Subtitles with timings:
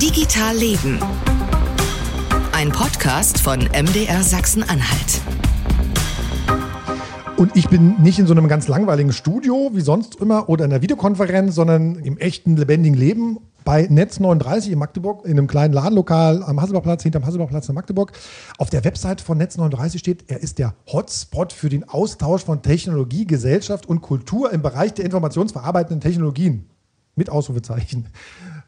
[0.00, 0.98] Digital Leben.
[2.52, 5.20] Ein Podcast von MDR Sachsen-Anhalt.
[7.36, 10.72] Und ich bin nicht in so einem ganz langweiligen Studio wie sonst immer oder in
[10.72, 15.74] einer Videokonferenz, sondern im echten, lebendigen Leben bei Netz 39 in Magdeburg, in einem kleinen
[15.74, 18.12] Ladenlokal am Hasselbachplatz, hinterm Hasselbachplatz in Magdeburg.
[18.56, 22.62] Auf der Website von Netz 39 steht, er ist der Hotspot für den Austausch von
[22.62, 26.69] Technologie, Gesellschaft und Kultur im Bereich der informationsverarbeitenden Technologien.
[27.16, 28.06] Mit Ausrufezeichen.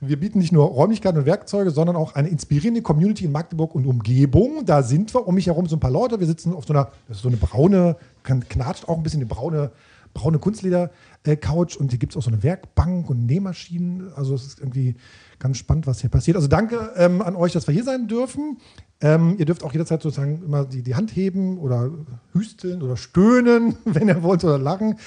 [0.00, 3.86] Wir bieten nicht nur Räumlichkeiten und Werkzeuge, sondern auch eine inspirierende Community in Magdeburg und
[3.86, 4.66] Umgebung.
[4.66, 6.18] Da sind wir um mich herum so ein paar Leute.
[6.18, 9.26] Wir sitzen auf so einer, das ist so eine braune, knatscht auch ein bisschen eine
[9.26, 9.70] braune,
[10.12, 14.12] braune Kunstleder-Couch und hier gibt es auch so eine Werkbank und Nähmaschinen.
[14.14, 14.96] Also es ist irgendwie
[15.38, 16.36] ganz spannend, was hier passiert.
[16.36, 18.58] Also danke ähm, an euch, dass wir hier sein dürfen.
[19.02, 21.90] Ähm, ihr dürft auch jederzeit sozusagen immer die, die Hand heben oder
[22.32, 24.98] hüsteln oder stöhnen, wenn ihr wollt, oder lachen.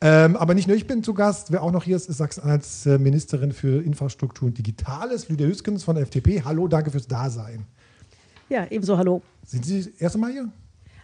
[0.00, 1.52] Ähm, aber nicht nur ich bin zu Gast.
[1.52, 5.94] Wer auch noch hier ist, ist Sachsen-Anhalts Ministerin für Infrastruktur und Digitales, Lydia Hüskens von
[5.94, 6.42] der FDP.
[6.42, 7.66] Hallo, danke fürs Dasein.
[8.48, 9.22] Ja, ebenso hallo.
[9.44, 10.48] Sind Sie das erste Mal hier?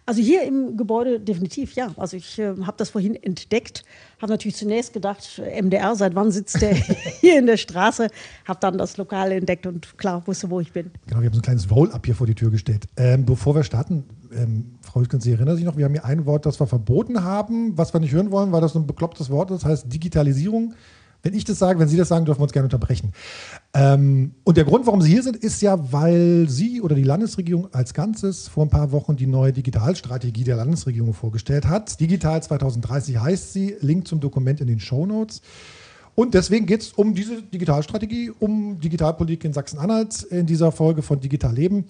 [0.09, 1.91] Also hier im Gebäude definitiv, ja.
[1.99, 3.85] Also ich äh, habe das vorhin entdeckt,
[4.23, 6.75] habe natürlich zunächst gedacht, äh, MDR, seit wann sitzt der
[7.21, 8.09] hier in der Straße?
[8.47, 10.93] Habe dann das Lokal entdeckt und klar wusste, wo ich bin.
[11.09, 12.87] Genau, wir haben so ein kleines Roll-up hier vor die Tür gestellt.
[12.97, 16.25] Ähm, bevor wir starten, ähm, Frau Hüskens, Sie erinnern sich noch, wir haben hier ein
[16.25, 19.29] Wort, das wir verboten haben, was wir nicht hören wollen, weil das so ein beklopptes
[19.29, 20.73] Wort ist, das heißt Digitalisierung.
[21.23, 23.13] Wenn ich das sage, wenn Sie das sagen, dürfen wir uns gerne unterbrechen.
[23.75, 27.73] Ähm, und der Grund, warum Sie hier sind, ist ja, weil Sie oder die Landesregierung
[27.73, 32.01] als Ganzes vor ein paar Wochen die neue Digitalstrategie der Landesregierung vorgestellt hat.
[32.01, 33.77] Digital 2030 heißt sie.
[33.81, 35.43] Link zum Dokument in den Show Notes.
[36.15, 41.21] Und deswegen geht es um diese Digitalstrategie, um Digitalpolitik in Sachsen-Anhalt in dieser Folge von
[41.21, 41.85] Digital Leben.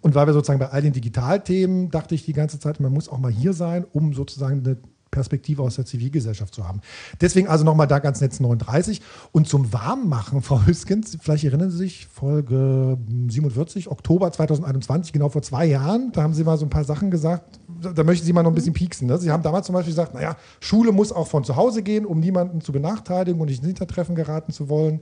[0.00, 3.08] Und weil wir sozusagen bei all den Digitalthemen, dachte ich die ganze Zeit, man muss
[3.08, 4.78] auch mal hier sein, um sozusagen eine
[5.12, 6.80] Perspektive aus der Zivilgesellschaft zu haben.
[7.20, 9.00] Deswegen also nochmal da ganz Netz 39.
[9.30, 15.42] Und zum Warmmachen, Frau Hüskens, vielleicht erinnern Sie sich, Folge 47, Oktober 2021, genau vor
[15.42, 17.60] zwei Jahren, da haben Sie mal so ein paar Sachen gesagt,
[17.94, 19.06] da möchten Sie mal noch ein bisschen pieksen.
[19.06, 19.18] Ne?
[19.18, 22.18] Sie haben damals zum Beispiel gesagt, naja, Schule muss auch von zu Hause gehen, um
[22.18, 25.00] niemanden zu benachteiligen und nicht ins Hintertreffen geraten zu wollen.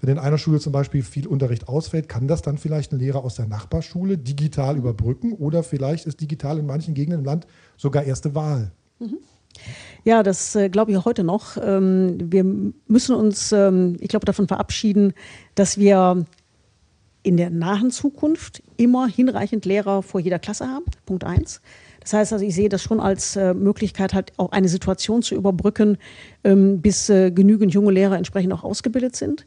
[0.00, 3.24] Wenn in einer Schule zum Beispiel viel Unterricht ausfällt, kann das dann vielleicht ein Lehrer
[3.24, 7.46] aus der Nachbarschule digital überbrücken oder vielleicht ist digital in manchen Gegenden im Land
[7.78, 8.72] sogar erste Wahl.
[8.98, 9.16] Mhm.
[10.04, 11.56] Ja, das äh, glaube ich heute noch.
[11.56, 12.44] Ähm, wir
[12.86, 15.14] müssen uns, ähm, ich glaube, davon verabschieden,
[15.54, 16.24] dass wir
[17.22, 20.84] in der nahen Zukunft immer hinreichend Lehrer vor jeder Klasse haben.
[21.06, 21.60] Punkt eins.
[22.00, 25.34] Das heißt also, ich sehe das schon als äh, Möglichkeit, halt auch eine Situation zu
[25.34, 25.98] überbrücken,
[26.44, 29.44] ähm, bis äh, genügend junge Lehrer entsprechend auch ausgebildet sind.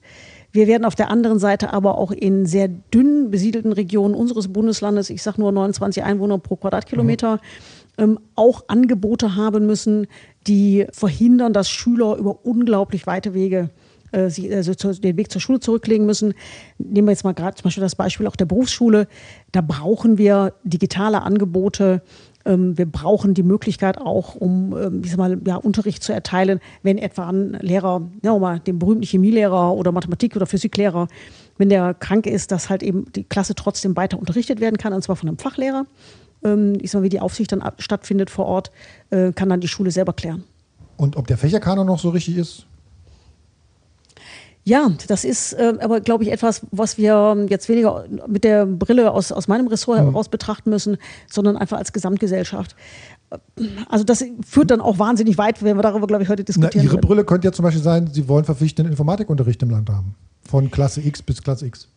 [0.52, 5.09] Wir werden auf der anderen Seite aber auch in sehr dünn besiedelten Regionen unseres Bundeslandes,
[5.09, 7.40] ich sage nur 29 Einwohner pro Quadratkilometer, mhm.
[8.00, 10.08] Ähm, auch Angebote haben müssen,
[10.48, 13.70] die verhindern, dass Schüler über unglaublich weite Wege
[14.12, 16.34] äh, sie, also den Weg zur Schule zurücklegen müssen.
[16.78, 19.08] Nehmen wir jetzt mal gerade zum Beispiel das Beispiel auch der Berufsschule.
[19.52, 22.02] Da brauchen wir digitale Angebote,
[22.46, 26.60] ähm, wir brauchen die Möglichkeit auch, um ähm, ich sag mal, ja, Unterricht zu erteilen,
[26.84, 31.08] wenn etwa ein Lehrer, ja, mal den berühmten Chemielehrer oder Mathematik- oder Physiklehrer,
[31.58, 35.04] wenn der krank ist, dass halt eben die Klasse trotzdem weiter unterrichtet werden kann, und
[35.04, 35.86] zwar von einem Fachlehrer.
[36.44, 38.72] Ähm, ich sag mal, wie die Aufsicht dann stattfindet vor Ort,
[39.10, 40.44] äh, kann dann die Schule selber klären.
[40.98, 42.66] Und ob der Fächerkanon noch so richtig ist?
[44.66, 49.12] Ja, das ist äh, aber, glaube ich, etwas, was wir jetzt weniger mit der Brille
[49.12, 50.12] aus, aus meinem Ressort mhm.
[50.12, 50.98] heraus betrachten müssen,
[51.28, 52.76] sondern einfach als Gesamtgesellschaft.
[53.88, 56.72] Also das führt dann auch wahnsinnig weit, wenn wir darüber, glaube ich, heute diskutieren.
[56.76, 57.08] Na, Ihre werden.
[57.08, 60.16] Brille könnte ja zum Beispiel sein, Sie wollen verpflichtenden Informatikunterricht im Land haben.
[60.42, 61.88] Von Klasse X bis Klasse X.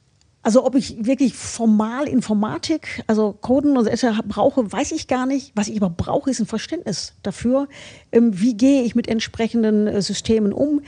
[0.44, 5.53] Also ob ich wirklich formal Informatik, also Coden und so brauche, weiß ich gar nicht.
[5.54, 7.69] Was ich aber brauche, ist ein Verständnis dafür,
[8.10, 10.82] ähm, wie gehe ich mit entsprechenden äh, Systemen um,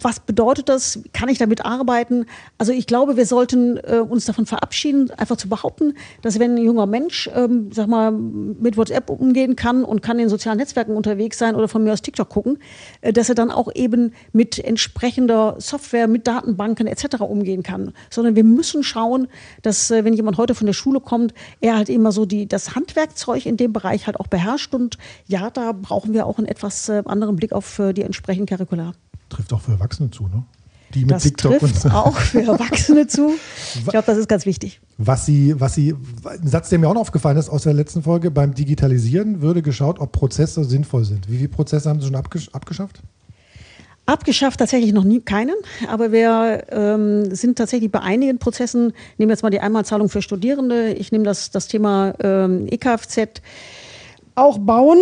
[0.00, 1.00] was bedeutet das?
[1.12, 2.26] Kann ich damit arbeiten?
[2.58, 6.64] Also ich glaube, wir sollten äh, uns davon verabschieden, einfach zu behaupten, dass wenn ein
[6.64, 11.38] junger Mensch, ähm, sag mal, mit WhatsApp umgehen kann und kann in sozialen Netzwerken unterwegs
[11.38, 12.58] sein oder von mir aus TikTok gucken,
[13.02, 17.20] äh, dass er dann auch eben mit entsprechender Software, mit Datenbanken etc.
[17.20, 17.92] umgehen kann.
[18.10, 19.28] Sondern wir müssen schauen,
[19.62, 22.74] dass äh, wenn jemand heute von der Schule kommt, er halt immer so die, das
[22.74, 24.74] Handwerkzeug in dem Bereich halt auch beherrscht.
[24.74, 28.46] Und ja, da brauchen wir auch einen etwas äh, anderen Blick auf äh, die entsprechenden
[28.46, 28.92] Curricula.
[29.30, 30.44] Trifft auch für Erwachsene zu, ne?
[30.94, 33.32] Die mit das TikTok trifft und auch für Erwachsene zu.
[33.76, 34.80] Ich glaube, das ist ganz wichtig.
[34.98, 35.94] Was Sie, was Sie,
[36.24, 39.62] ein Satz, der mir auch noch aufgefallen ist aus der letzten Folge, beim Digitalisieren würde
[39.62, 41.30] geschaut, ob Prozesse sinnvoll sind.
[41.30, 43.00] Wie viele Prozesse haben Sie schon abgesch abgeschafft?
[44.06, 45.54] Abgeschafft tatsächlich noch nie keinen,
[45.88, 50.92] aber wir ähm, sind tatsächlich bei einigen Prozessen, nehmen jetzt mal die Einmalzahlung für Studierende,
[50.94, 53.40] ich nehme das, das Thema ähm, EKFZ,
[54.34, 54.98] auch bauen,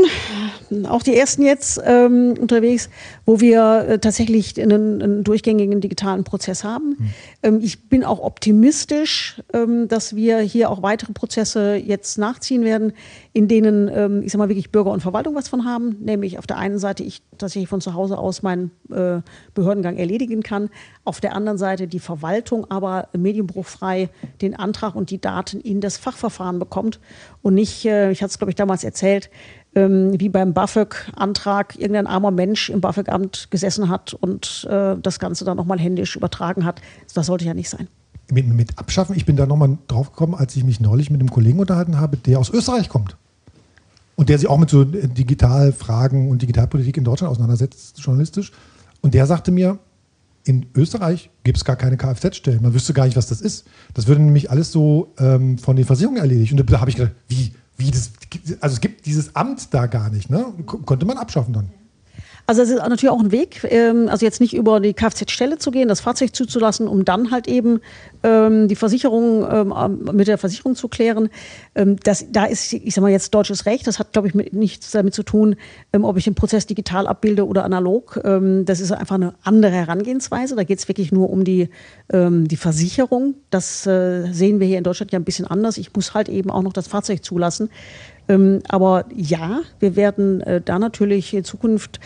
[0.89, 2.91] auch die ersten jetzt ähm, unterwegs,
[3.29, 7.13] wo wir äh, tatsächlich einen, einen, durchgängigen digitalen Prozess haben.
[7.43, 7.61] Mhm.
[7.61, 12.95] Ich bin auch optimistisch, ähm, dass wir hier auch weitere Prozesse jetzt nachziehen werden,
[13.35, 15.99] in denen, ähm, ich sag mal, wirklich Bürger und Verwaltung was von haben.
[16.01, 19.21] Nämlich auf der einen Seite ich tatsächlich von zu Hause aus meinen äh,
[19.53, 20.71] Behördengang erledigen kann.
[21.05, 24.09] Auf der anderen Seite die Verwaltung aber medienbruchfrei
[24.41, 26.99] den Antrag und die Daten in das Fachverfahren bekommt
[27.43, 29.29] und nicht, äh, ich hatte es glaube ich damals erzählt,
[29.75, 35.45] ähm, wie beim BAföG-Antrag irgendein armer Mensch im BAföG-Amt gesessen hat und äh, das Ganze
[35.45, 36.81] dann nochmal händisch übertragen hat.
[37.15, 37.89] Das sollte ja nicht sein.
[38.31, 41.31] Mit, mit Abschaffen, ich bin da nochmal drauf gekommen, als ich mich neulich mit einem
[41.31, 43.17] Kollegen unterhalten habe, der aus Österreich kommt.
[44.17, 48.53] Und der sich auch mit so Digitalfragen und Digitalpolitik in Deutschland auseinandersetzt, journalistisch.
[49.01, 49.79] Und der sagte mir,
[50.45, 52.63] in Österreich gibt es gar keine Kfz-Stellen.
[52.63, 53.67] Man wüsste gar nicht, was das ist.
[53.95, 56.53] Das würde nämlich alles so ähm, von den Versicherungen erledigt.
[56.53, 57.53] Und da habe ich gedacht, wie?
[57.79, 58.11] Wie das,
[58.61, 60.53] also es gibt dieses Amt da gar nicht, ne?
[60.67, 61.71] Konnte man abschaffen dann.
[62.49, 65.71] Also es ist natürlich auch ein Weg, ähm, also jetzt nicht über die Kfz-Stelle zu
[65.71, 67.81] gehen, das Fahrzeug zuzulassen, um dann halt eben
[68.23, 71.29] ähm, die Versicherung ähm, mit der Versicherung zu klären.
[71.75, 74.93] Das, da ist, ich sag mal jetzt deutsches Recht, das hat, glaube ich, mit, nichts
[74.93, 75.57] damit zu tun,
[75.93, 78.19] ob ich den Prozess digital abbilde oder analog.
[78.25, 80.57] Das ist einfach eine andere Herangehensweise.
[80.57, 81.69] Da geht es wirklich nur um die,
[82.11, 83.35] die Versicherung.
[83.51, 85.77] Das äh, sehen wir hier in Deutschland ja ein bisschen anders.
[85.77, 87.71] Ich muss halt eben auch noch das Fahrzeug zulassen.
[88.69, 91.99] Aber ja, wir werden äh, da natürlich in Zukunft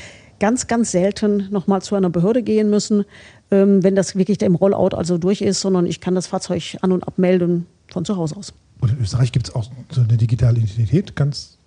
[0.42, 3.04] ganz, ganz selten nochmal zu einer Behörde gehen müssen,
[3.52, 6.90] ähm, wenn das wirklich im Rollout also durch ist, sondern ich kann das Fahrzeug an-
[6.90, 8.52] und abmelden von zu Hause aus.
[8.80, 11.58] Und in Österreich gibt es auch so eine digitale Identität, ganz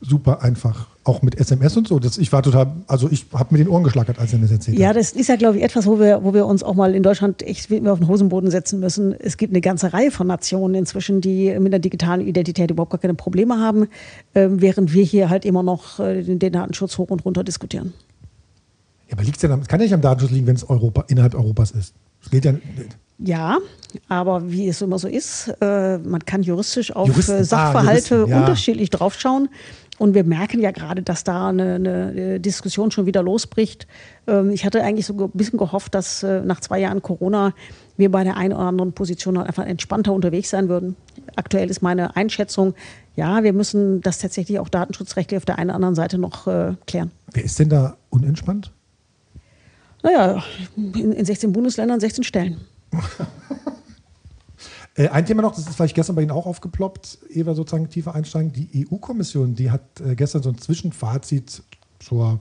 [0.00, 2.00] super einfach, auch mit SMS und so.
[2.00, 4.52] Das, ich war total, also ich habe mir den Ohren geschlackert, als er mir das
[4.52, 6.96] erzählt Ja, das ist ja, glaube ich, etwas, wo wir, wo wir uns auch mal
[6.96, 9.14] in Deutschland echt auf den Hosenboden setzen müssen.
[9.14, 13.00] Es gibt eine ganze Reihe von Nationen inzwischen, die mit der digitalen Identität überhaupt gar
[13.00, 13.86] keine Probleme haben,
[14.34, 17.92] äh, während wir hier halt immer noch äh, den Datenschutz hoch und runter diskutieren.
[19.08, 21.34] Ja, aber liegt's ja, es kann ja nicht am Datenschutz liegen, wenn es Europa, innerhalb
[21.34, 21.94] Europas ist.
[22.20, 22.54] Das geht ja
[23.18, 23.58] Ja,
[24.08, 28.18] aber wie es immer so ist, äh, man kann juristisch auf Juristen, äh, Sachverhalte ah,
[28.18, 28.40] Juristen, ja.
[28.40, 29.48] unterschiedlich draufschauen.
[29.98, 33.88] Und wir merken ja gerade, dass da eine, eine Diskussion schon wieder losbricht.
[34.28, 37.52] Ähm, ich hatte eigentlich so ein bisschen gehofft, dass äh, nach zwei Jahren Corona
[37.96, 40.94] wir bei der einen oder anderen Position einfach entspannter unterwegs sein würden.
[41.34, 42.74] Aktuell ist meine Einschätzung,
[43.16, 46.74] ja, wir müssen das tatsächlich auch datenschutzrechtlich auf der einen oder anderen Seite noch äh,
[46.86, 47.10] klären.
[47.32, 48.70] Wer ist denn da unentspannt?
[50.02, 50.42] Naja,
[50.76, 52.60] in, in 16 Bundesländern 16 Stellen.
[54.94, 58.16] Äh, ein Thema noch, das ist vielleicht gestern bei Ihnen auch aufgeploppt, Eva sozusagen tiefer
[58.16, 58.52] einsteigen.
[58.52, 61.62] Die EU-Kommission, die hat äh, gestern so ein Zwischenfazit
[62.00, 62.40] zur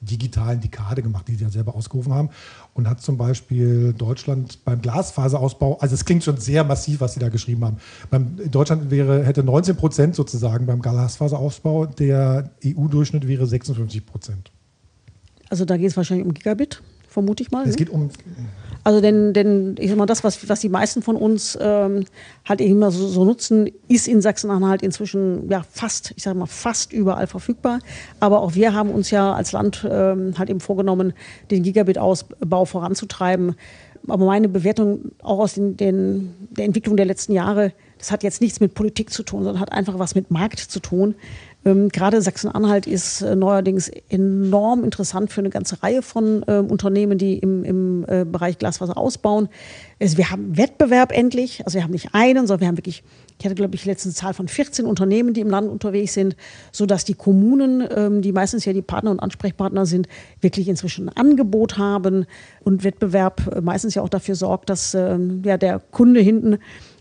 [0.00, 2.30] digitalen Dekade gemacht, die sie ja selber ausgerufen haben
[2.74, 7.20] und hat zum Beispiel Deutschland beim Glasfaserausbau, also es klingt schon sehr massiv, was sie
[7.20, 7.76] da geschrieben haben.
[8.08, 14.52] Beim Deutschland wäre, hätte 19 Prozent sozusagen beim Glasfaserausbau, der EU-Durchschnitt wäre 56 Prozent.
[15.50, 17.64] Also da geht es wahrscheinlich um Gigabit, vermute ich mal.
[17.64, 17.76] Es ne?
[17.76, 18.08] geht um.
[18.82, 22.04] Also denn, denn ich sag mal, das, was, was die meisten von uns ähm,
[22.48, 26.92] halt immer so, so, nutzen, ist in Sachsen-Anhalt inzwischen ja fast, ich sage mal, fast
[26.92, 27.80] überall verfügbar.
[28.20, 31.12] Aber auch wir haben uns ja als Land ähm, halt eben vorgenommen,
[31.50, 33.54] den Gigabit-Ausbau voranzutreiben.
[34.08, 38.40] Aber meine Bewertung auch aus den, den, der Entwicklung der letzten Jahre, das hat jetzt
[38.40, 41.16] nichts mit Politik zu tun, sondern hat einfach was mit Markt zu tun.
[41.64, 47.18] Ähm, gerade Sachsen-Anhalt ist äh, neuerdings enorm interessant für eine ganze Reihe von äh, Unternehmen,
[47.18, 49.48] die im, im äh, Bereich Glaswasser ausbauen.
[50.00, 51.62] Also wir haben Wettbewerb endlich.
[51.66, 53.02] Also wir haben nicht einen, sondern wir haben wirklich,
[53.38, 56.34] ich hatte glaube ich letztens Zahl von 14 Unternehmen, die im Land unterwegs sind,
[56.72, 60.08] sodass die Kommunen, ähm, die meistens ja die Partner und Ansprechpartner sind,
[60.40, 62.24] wirklich inzwischen ein Angebot haben
[62.64, 66.58] und Wettbewerb äh, meistens ja auch dafür sorgt, dass ähm, ja, der Kunde hinten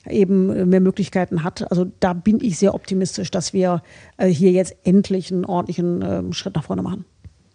[0.07, 1.69] eben mehr Möglichkeiten hat.
[1.71, 3.81] Also da bin ich sehr optimistisch, dass wir
[4.17, 7.05] äh, hier jetzt endlich einen ordentlichen ähm, Schritt nach vorne machen.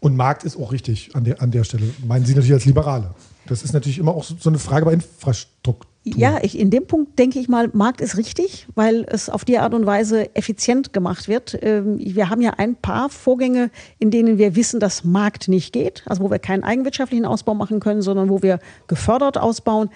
[0.01, 1.85] Und Markt ist auch richtig an der, an der Stelle.
[2.07, 3.15] Meinen Sie natürlich als Liberale.
[3.47, 5.94] Das ist natürlich immer auch so eine Frage bei Infrastruktur.
[6.07, 9.59] Ja, ich, in dem Punkt denke ich mal, Markt ist richtig, weil es auf die
[9.59, 11.59] Art und Weise effizient gemacht wird.
[11.63, 16.03] Ähm, wir haben ja ein paar Vorgänge, in denen wir wissen, dass Markt nicht geht,
[16.05, 19.89] also wo wir keinen eigenwirtschaftlichen Ausbau machen können, sondern wo wir gefördert ausbauen.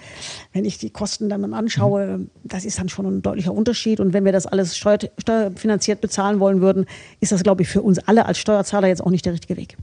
[0.51, 3.99] Wenn ich die Kosten dann anschaue, das ist dann schon ein deutlicher Unterschied.
[3.99, 6.87] Und wenn wir das alles steuerfinanziert bezahlen wollen würden,
[7.19, 9.77] ist das, glaube ich, für uns alle als Steuerzahler jetzt auch nicht der richtige Weg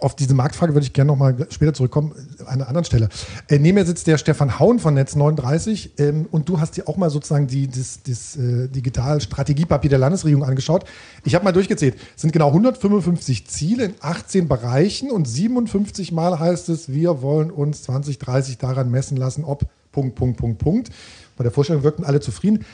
[0.00, 3.08] auf diese Marktfrage würde ich gerne noch mal später zurückkommen, an einer anderen Stelle.
[3.48, 6.88] Äh, neben mir sitzt der Stefan Hauen von Netz 39 ähm, und du hast dir
[6.88, 10.84] auch mal sozusagen die, das, das äh, Digital-Strategiepapier der Landesregierung angeschaut.
[11.24, 11.96] Ich habe mal durchgezählt.
[12.14, 17.50] Es sind genau 155 Ziele in 18 Bereichen und 57 Mal heißt es, wir wollen
[17.50, 20.90] uns 2030 daran messen lassen, ob Punkt, Punkt, Punkt, Punkt.
[21.36, 22.64] Bei der Vorstellung wirkten alle zufrieden.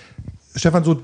[0.56, 1.02] Stefan, so,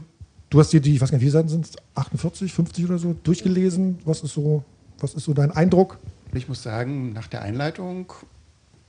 [0.48, 2.84] du hast dir die, ich weiß gar nicht, wie viele Seiten sind es, 48, 50
[2.84, 3.98] oder so, durchgelesen.
[4.04, 4.64] Was ist so
[5.02, 5.98] was ist so dein Eindruck?
[6.32, 8.12] Ich muss sagen, nach der Einleitung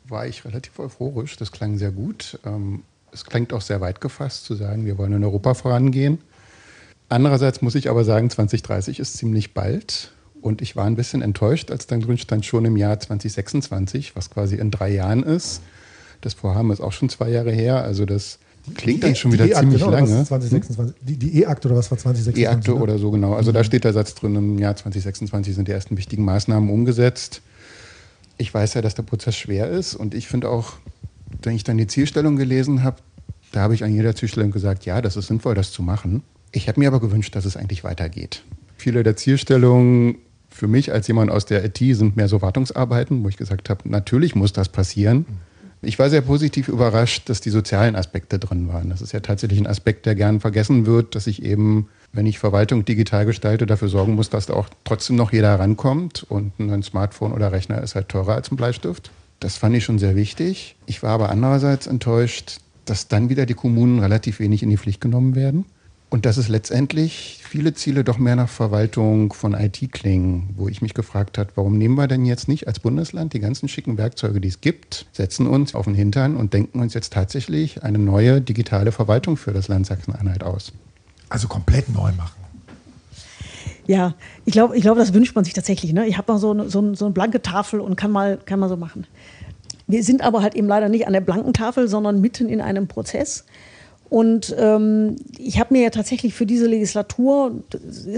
[0.06, 1.38] war ich relativ euphorisch.
[1.38, 2.39] Das klang sehr gut.
[2.46, 6.20] Ähm, es klingt auch sehr weit gefasst zu sagen, wir wollen in Europa vorangehen.
[7.10, 10.12] Andererseits muss ich aber sagen, 2030 ist ziemlich bald.
[10.41, 14.30] Und ich war ein bisschen enttäuscht, als dann drin stand, schon im Jahr 2026, was
[14.30, 15.62] quasi in drei Jahren ist.
[16.22, 17.84] Das Vorhaben ist auch schon zwei Jahre her.
[17.84, 18.39] Also das
[18.75, 20.24] klingt dann schon wieder e ziemlich genau, lange.
[20.24, 22.44] 2026, die, die E-Akte oder was war 2026?
[22.44, 23.34] E-Akte oder so, genau.
[23.34, 23.56] Also mhm.
[23.56, 27.41] da steht der Satz drin, im Jahr 2026 sind die ersten wichtigen Maßnahmen umgesetzt.
[28.38, 30.74] Ich weiß ja, dass der Prozess schwer ist und ich finde auch,
[31.44, 32.98] wenn ich dann die Zielstellung gelesen habe,
[33.51, 36.24] da habe ich an jeder Zielstellung gesagt, ja, das ist sinnvoll, das zu machen.
[36.51, 38.44] Ich hätte mir aber gewünscht, dass es eigentlich weitergeht.
[38.77, 40.18] Viele der Zielstellungen
[40.50, 43.88] für mich als jemand aus der IT sind mehr so Wartungsarbeiten, wo ich gesagt habe,
[43.89, 45.25] natürlich muss das passieren.
[45.84, 48.90] Ich war sehr positiv überrascht, dass die sozialen Aspekte drin waren.
[48.90, 52.38] Das ist ja tatsächlich ein Aspekt, der gern vergessen wird, dass ich eben, wenn ich
[52.38, 56.24] Verwaltung digital gestalte, dafür sorgen muss, dass da auch trotzdem noch jeder rankommt.
[56.30, 59.10] Und ein Smartphone oder Rechner ist halt teurer als ein Bleistift.
[59.40, 60.76] Das fand ich schon sehr wichtig.
[60.86, 65.02] Ich war aber andererseits enttäuscht, dass dann wieder die Kommunen relativ wenig in die Pflicht
[65.02, 65.66] genommen werden.
[66.12, 70.81] Und dass es letztendlich viele Ziele doch mehr nach Verwaltung von IT klingen, wo ich
[70.81, 74.39] mich gefragt habe, warum nehmen wir denn jetzt nicht als Bundesland die ganzen schicken Werkzeuge,
[74.39, 78.39] die es gibt, setzen uns auf den Hintern und denken uns jetzt tatsächlich eine neue
[78.39, 80.72] digitale Verwaltung für das Land Sachsen-Anhalt aus.
[81.27, 82.41] Also komplett neu machen.
[83.86, 84.13] Ja,
[84.46, 85.91] ich glaube, ich glaub, das wünscht man sich tatsächlich.
[85.91, 86.08] Ne?
[86.08, 88.70] Ich habe noch so eine, so, so eine blanke Tafel und kann mal, kann mal
[88.70, 89.08] so machen.
[89.88, 92.88] Wir sind aber halt eben leider nicht an der blanken Tafel, sondern mitten in einem
[92.88, 93.43] Prozess.
[94.12, 97.63] Und ähm, ich habe mir ja tatsächlich für diese Legislatur,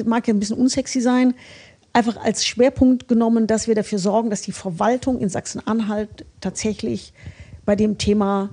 [0.05, 1.35] mag ja ein bisschen unsexy sein,
[1.93, 7.13] einfach als Schwerpunkt genommen, dass wir dafür sorgen, dass die Verwaltung in Sachsen-Anhalt tatsächlich
[7.63, 8.50] bei dem Thema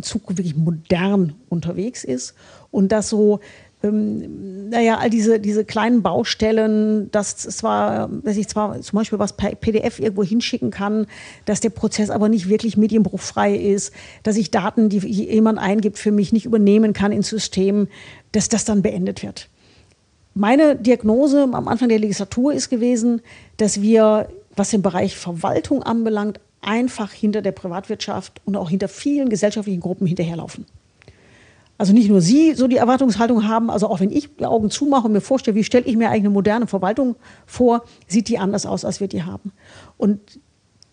[0.00, 2.34] Zukunft wirklich modern unterwegs ist
[2.72, 3.38] und dass so
[3.84, 9.34] ähm, naja, all diese, diese kleinen Baustellen, dass zwar, dass ich zwar zum Beispiel was
[9.34, 11.06] per PDF irgendwo hinschicken kann,
[11.44, 16.12] dass der Prozess aber nicht wirklich medienbruchfrei ist, dass ich Daten, die jemand eingibt, für
[16.12, 17.88] mich nicht übernehmen kann ins System,
[18.32, 19.48] dass das dann beendet wird.
[20.34, 23.22] Meine Diagnose am Anfang der Legislatur ist gewesen,
[23.56, 29.28] dass wir, was den Bereich Verwaltung anbelangt, einfach hinter der Privatwirtschaft und auch hinter vielen
[29.28, 30.66] gesellschaftlichen Gruppen hinterherlaufen.
[31.76, 35.06] Also nicht nur Sie so die Erwartungshaltung haben, also auch wenn ich die Augen zumache
[35.06, 37.16] und mir vorstelle, wie stelle ich mir eigentlich eine moderne Verwaltung
[37.46, 39.52] vor, sieht die anders aus, als wir die haben.
[39.96, 40.20] Und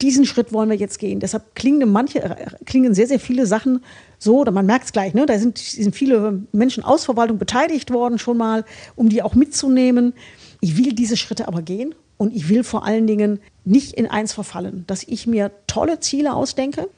[0.02, 1.20] diesen Schritt wollen wir jetzt gehen.
[1.20, 3.84] Deshalb klingen manche, äh, klingen sehr, sehr viele Sachen
[4.18, 5.28] so, oder man merkt es gleich, ne?
[5.28, 10.14] da sind, sind viele Menschen aus Verwaltung beteiligt worden schon mal, um die auch mitzunehmen.
[10.62, 14.34] Ich will diese Schritte aber gehen und ich will vor allen Dingen nicht in eins
[14.34, 16.90] verfallen, dass ich mir tolle Ziele ausdenke,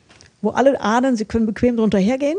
[0.42, 2.38] wo alle ahnen, sie können bequem drunter hergehen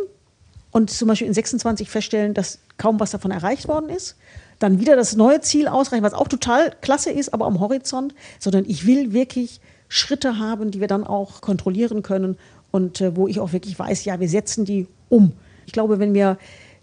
[0.75, 4.16] und zum Beispiel in 26 feststellen, dass kaum was davon erreicht worden ist.
[4.59, 8.64] Dann wieder das neue Ziel ausreichen, was auch total klasse ist, aber am Horizont, sondern
[8.66, 12.37] ich will wirklich Schritte haben, die wir dann auch kontrollieren können
[12.73, 15.33] und äh, wo ich auch wirklich weiß, ja, wir setzen die um.
[15.64, 16.38] Ich glaube, wenn wir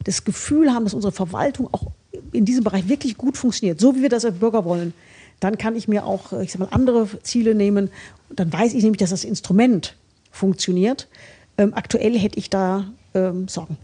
[0.06, 1.88] das Gefühl haben, dass unsere Verwaltung auch
[2.32, 4.94] in diesem Bereich wirklich gut funktioniert, so wie wir das als Bürger wollen,
[5.42, 7.90] dann kann ich mir auch, äh, ich sag mal, andere Ziele nehmen.
[8.30, 9.98] Dann weiß ich nämlich, dass das Instrument
[10.32, 11.10] funktioniert.
[11.58, 13.78] Ähm, aktuell hätte ich da ähm, Sorgen.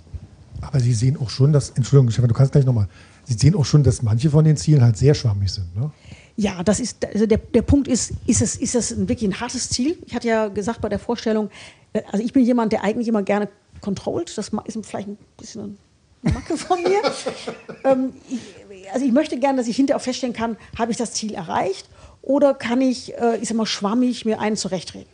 [0.61, 2.87] Aber Sie sehen auch schon, dass, Entschuldigung, Stefan, du kannst gleich nochmal,
[3.25, 5.75] Sie sehen auch schon, dass manche von den Zielen halt sehr schwammig sind.
[5.75, 5.91] Ne?
[6.35, 9.69] Ja, das ist, also der, der Punkt ist, ist es, ist das wirklich ein hartes
[9.69, 9.97] Ziel?
[10.05, 11.49] Ich hatte ja gesagt bei der Vorstellung,
[11.93, 13.49] äh, also ich bin jemand, der eigentlich immer gerne
[13.81, 14.37] controlled.
[14.37, 15.77] Das ist vielleicht ein bisschen
[16.23, 17.01] eine Macke von mir.
[17.83, 21.33] ähm, ich, also ich möchte gerne, dass ich hinterher feststellen kann, habe ich das Ziel
[21.33, 21.89] erreicht
[22.21, 25.09] oder kann ich, äh, ich sag mal, schwammig mir einen zurechtreden.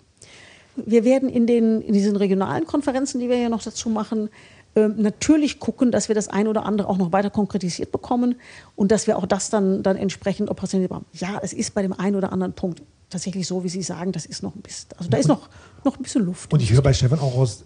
[0.75, 4.29] Wir werden in, den, in diesen regionalen Konferenzen, die wir ja noch dazu machen,
[4.75, 8.35] ähm, natürlich gucken, dass wir das ein oder andere auch noch weiter konkretisiert bekommen
[8.75, 11.05] und dass wir auch das dann, dann entsprechend operationell haben.
[11.13, 14.25] Ja, es ist bei dem einen oder anderen Punkt tatsächlich so, wie Sie sagen, das
[14.25, 15.47] ist noch ein bisschen, also da ist noch,
[15.83, 16.51] noch ein bisschen Luft.
[16.51, 17.63] Und ich höre bei Stefan auch raus,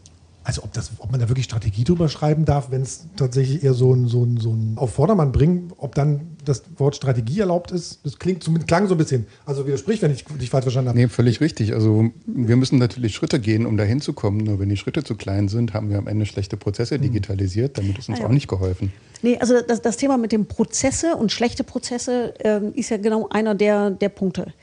[0.48, 3.74] also ob, das, ob man da wirklich Strategie drüber schreiben darf, wenn es tatsächlich eher
[3.74, 7.72] so ein, so, ein, so ein auf Vordermann bringt, ob dann das Wort Strategie erlaubt
[7.72, 9.28] ist, das klingt zumindest klang so ein bisschen.
[9.46, 10.98] Also widerspricht, wenn ich dich falsch verstanden habe.
[10.98, 11.74] Nee, völlig richtig.
[11.74, 14.38] Also wir müssen natürlich Schritte gehen, um dahin zu kommen.
[14.38, 17.02] Nur wenn die Schritte zu klein sind, haben wir am Ende schlechte Prozesse hm.
[17.02, 17.78] digitalisiert.
[17.78, 18.94] Damit ist uns also, auch nicht geholfen.
[19.22, 23.28] Nee, also das, das, Thema mit den Prozesse und schlechte Prozesse ähm, ist ja genau
[23.30, 24.54] einer der, der Punkte.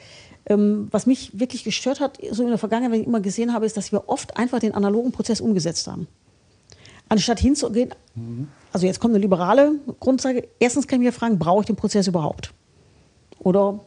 [0.47, 3.65] Ähm, was mich wirklich gestört hat, so in der Vergangenheit, wenn ich immer gesehen habe,
[3.65, 6.07] ist, dass wir oft einfach den analogen Prozess umgesetzt haben.
[7.09, 8.49] Anstatt hinzugehen, mhm.
[8.73, 10.49] also jetzt kommt eine liberale Grundsage.
[10.59, 12.53] Erstens kann ich mir fragen, brauche ich den Prozess überhaupt?
[13.39, 13.81] Oder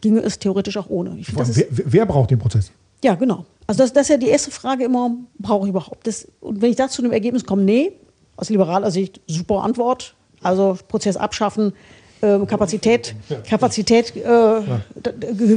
[0.00, 1.12] ginge es theoretisch auch ohne?
[1.22, 2.70] Find, wer, wer, braucht den Prozess?
[3.02, 3.46] Ja, genau.
[3.66, 6.06] Also das, das, ist ja die erste Frage immer, brauche ich überhaupt?
[6.06, 7.92] Das, und wenn ich da zu einem Ergebnis komme, nee,
[8.36, 10.14] aus liberaler Sicht super Antwort.
[10.42, 11.74] Also Prozess abschaffen,
[12.22, 13.14] ähm, Kapazität,
[13.48, 14.60] Kapazität äh,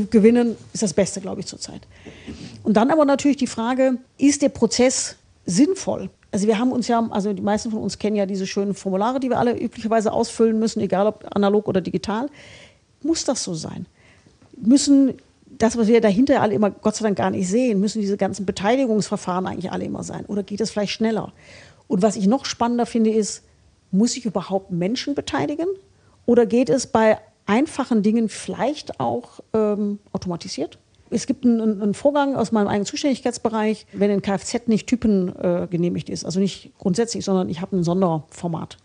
[0.09, 1.81] gewinnen, ist das Beste, glaube ich, zurzeit.
[2.63, 5.15] Und dann aber natürlich die Frage, ist der Prozess
[5.45, 6.09] sinnvoll?
[6.31, 9.19] Also wir haben uns ja, also die meisten von uns kennen ja diese schönen Formulare,
[9.19, 12.27] die wir alle üblicherweise ausfüllen müssen, egal ob analog oder digital.
[13.03, 13.85] Muss das so sein?
[14.57, 15.13] Müssen
[15.45, 18.45] das, was wir dahinter alle immer Gott sei Dank gar nicht sehen, müssen diese ganzen
[18.45, 20.25] Beteiligungsverfahren eigentlich alle immer sein?
[20.25, 21.33] Oder geht es vielleicht schneller?
[21.87, 23.43] Und was ich noch spannender finde, ist,
[23.91, 25.67] muss ich überhaupt Menschen beteiligen?
[26.25, 30.79] Oder geht es bei einfachen Dingen vielleicht auch ähm, automatisiert?
[31.09, 36.11] Es gibt einen, einen, Vorgang aus meinem eigenen Zuständigkeitsbereich, wenn ein Kfz nicht Typen äh,
[36.11, 38.77] ist, also nicht grundsätzlich, sondern ich habe ein Sonderformat.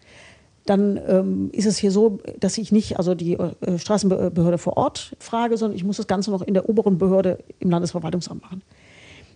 [0.66, 5.16] Dann ähm, ist es hier so, dass ich nicht also die äh, Straßenbehörde vor Ort
[5.18, 8.62] frage, sondern ich muss das Ganze noch in der oberen Behörde im Landesverwaltungsamt machen.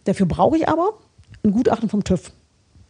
[0.05, 0.99] Dafür brauche ich aber
[1.43, 2.33] ein Gutachten vom TÜV.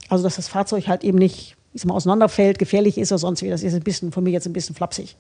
[0.09, 3.43] Also dass das Fahrzeug halt eben nicht ich sag mal, auseinanderfällt, gefährlich ist oder sonst
[3.43, 3.49] wie.
[3.49, 5.17] Das ist ein bisschen, von mir jetzt ein bisschen flapsig.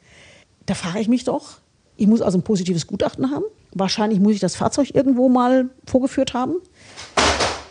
[0.66, 1.58] Da frage ich mich doch,
[1.96, 3.44] ich muss also ein positives Gutachten haben.
[3.74, 6.56] Wahrscheinlich muss ich das Fahrzeug irgendwo mal vorgeführt haben.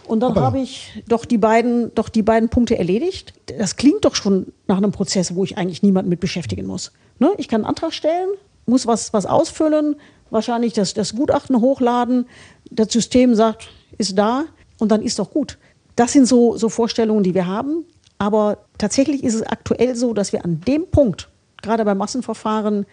[0.08, 3.34] Und dann habe ich doch die, beiden, doch die beiden Punkte erledigt.
[3.58, 6.92] Das klingt doch schon nach einem Prozess, wo ich eigentlich niemanden mit beschäftigen muss.
[7.20, 7.32] Ne?
[7.38, 8.30] Ich kann einen Antrag stellen,
[8.66, 9.96] muss was, was ausfüllen,
[10.30, 12.26] wahrscheinlich das, das Gutachten hochladen.
[12.70, 14.46] Das System sagt, ist da
[14.80, 15.58] und dann ist doch gut.
[15.96, 17.86] Das sind so, so Vorstellungen, die wir haben.
[18.22, 21.28] Aber tatsächlich ist es aktuell so, dass wir an dem Punkt,
[21.64, 22.86] gerade bei Massenverfahren,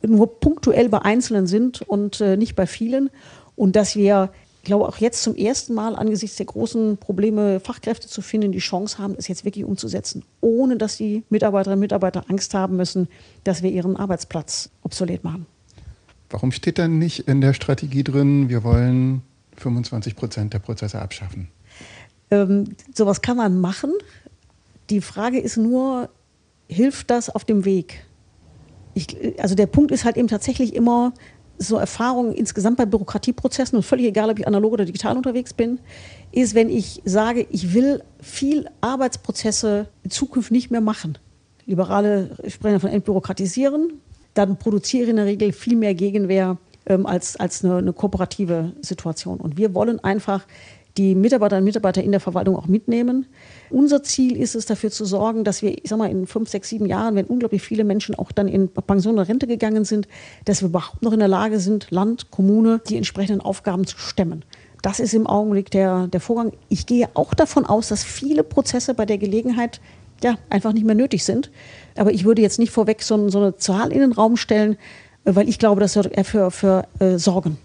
[0.00, 3.10] nur punktuell bei Einzelnen sind und äh, nicht bei vielen.
[3.56, 8.06] Und dass wir, ich glaube, auch jetzt zum ersten Mal angesichts der großen Probleme, Fachkräfte
[8.06, 12.22] zu finden, die Chance haben, es jetzt wirklich umzusetzen, ohne dass die Mitarbeiterinnen und Mitarbeiter
[12.28, 13.08] Angst haben müssen,
[13.42, 15.46] dass wir ihren Arbeitsplatz obsolet machen.
[16.30, 19.22] Warum steht dann nicht in der Strategie drin, wir wollen
[19.56, 21.48] 25 Prozent der Prozesse abschaffen?
[22.30, 23.92] Ähm, sowas kann man machen.
[24.90, 26.08] Die Frage ist nur,
[26.68, 28.04] hilft das auf dem Weg?
[28.94, 31.12] Ich, also der Punkt ist halt eben tatsächlich immer
[31.58, 35.78] so Erfahrungen insgesamt bei Bürokratieprozessen und völlig egal, ob ich analog oder digital unterwegs bin,
[36.32, 41.18] ist, wenn ich sage, ich will viel Arbeitsprozesse in Zukunft nicht mehr machen.
[41.64, 44.00] Liberale sprechen von entbürokratisieren,
[44.34, 48.72] dann produziere ich in der Regel viel mehr Gegenwehr ähm, als, als eine, eine kooperative
[48.82, 49.38] Situation.
[49.38, 50.46] Und wir wollen einfach
[50.96, 53.26] die Mitarbeiterinnen und Mitarbeiter in der Verwaltung auch mitnehmen.
[53.70, 56.68] Unser Ziel ist es, dafür zu sorgen, dass wir, ich sag mal, in fünf, sechs,
[56.68, 60.08] sieben Jahren, wenn unglaublich viele Menschen auch dann in Pension oder Rente gegangen sind,
[60.44, 64.44] dass wir überhaupt noch in der Lage sind, Land, Kommune, die entsprechenden Aufgaben zu stemmen.
[64.82, 66.52] Das ist im Augenblick der, der Vorgang.
[66.68, 69.80] Ich gehe auch davon aus, dass viele Prozesse bei der Gelegenheit
[70.22, 71.50] ja, einfach nicht mehr nötig sind.
[71.96, 74.76] Aber ich würde jetzt nicht vorweg so, so eine Zahl in den Raum stellen,
[75.24, 77.58] weil ich glaube, das wird eher für, für äh, sorgen.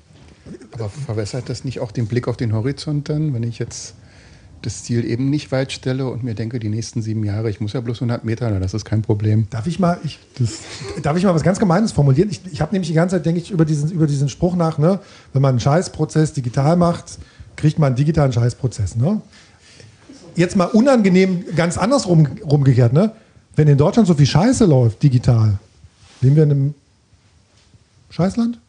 [0.71, 3.95] Aber verwässert das nicht auch den Blick auf den Horizont dann, wenn ich jetzt
[4.61, 7.73] das Ziel eben nicht weit stelle und mir denke, die nächsten sieben Jahre, ich muss
[7.73, 9.47] ja bloß 100 Meter, na, das ist kein Problem.
[9.49, 10.19] Darf ich mal, ich,
[11.01, 12.29] darf ich mal was ganz Gemeines formulieren?
[12.29, 14.77] Ich, ich habe nämlich die ganze Zeit, denke ich, über diesen, über diesen Spruch nach,
[14.77, 14.99] ne?
[15.33, 17.17] wenn man einen Scheißprozess digital macht,
[17.55, 18.95] kriegt man einen digitalen Scheißprozess.
[18.95, 19.21] Ne?
[20.35, 23.13] Jetzt mal unangenehm, ganz andersrum rumgekehrt, ne?
[23.55, 25.57] wenn in Deutschland so viel Scheiße läuft, digital,
[26.21, 26.73] leben wir in einem
[28.11, 28.59] Scheißland?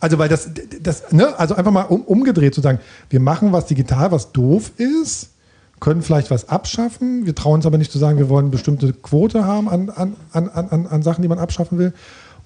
[0.00, 0.50] Also, weil das,
[0.82, 2.80] das ne, also einfach mal um, umgedreht zu sagen,
[3.10, 5.30] wir machen was digital, was doof ist,
[5.80, 7.26] können vielleicht was abschaffen.
[7.26, 10.16] Wir trauen uns aber nicht zu sagen, wir wollen eine bestimmte Quote haben an, an,
[10.32, 11.92] an, an, an Sachen, die man abschaffen will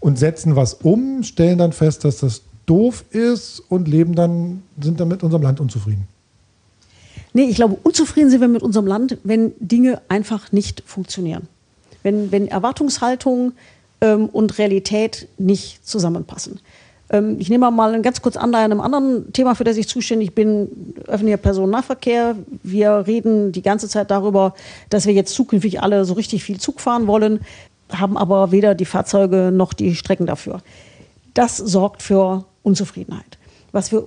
[0.01, 5.01] und setzen was um, stellen dann fest, dass das doof ist und leben dann, sind
[5.01, 6.07] dann mit unserem Land unzufrieden.
[7.33, 11.47] Nee, ich glaube, unzufrieden sind wir mit unserem Land, wenn Dinge einfach nicht funktionieren.
[12.03, 13.53] Wenn, wenn Erwartungshaltung
[14.01, 16.61] ähm, und Realität nicht zusammenpassen.
[17.11, 20.95] Ähm, ich nehme mal ganz kurz an einem anderen Thema, für das ich zuständig bin,
[21.07, 22.37] öffentlicher Personennahverkehr.
[22.63, 24.55] Wir reden die ganze Zeit darüber,
[24.89, 27.41] dass wir jetzt zukünftig alle so richtig viel Zug fahren wollen,
[27.91, 30.61] haben aber weder die Fahrzeuge noch die Strecken dafür.
[31.35, 33.39] Das sorgt für Unzufriedenheit.
[33.73, 34.05] Was für,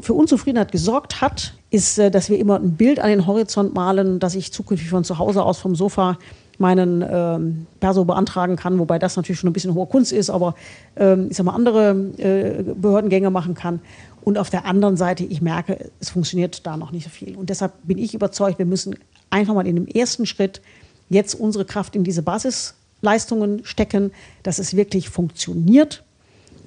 [0.00, 4.18] für Unzufriedenheit gesorgt hat, ist, äh, dass wir immer ein Bild an den Horizont malen,
[4.18, 6.18] dass ich zukünftig von zu Hause aus vom Sofa
[6.58, 10.54] meinen ähm, Perso beantragen kann, wobei das natürlich schon ein bisschen hohe Kunst ist, aber
[10.96, 13.80] ähm, ich sag mal, andere äh, Behördengänge machen kann.
[14.22, 17.36] Und auf der anderen Seite, ich merke, es funktioniert da noch nicht so viel.
[17.36, 18.96] Und deshalb bin ich überzeugt, wir müssen
[19.30, 20.60] einfach mal in dem ersten Schritt
[21.08, 24.10] jetzt unsere Kraft in diese Basisleistungen stecken,
[24.42, 26.02] dass es wirklich funktioniert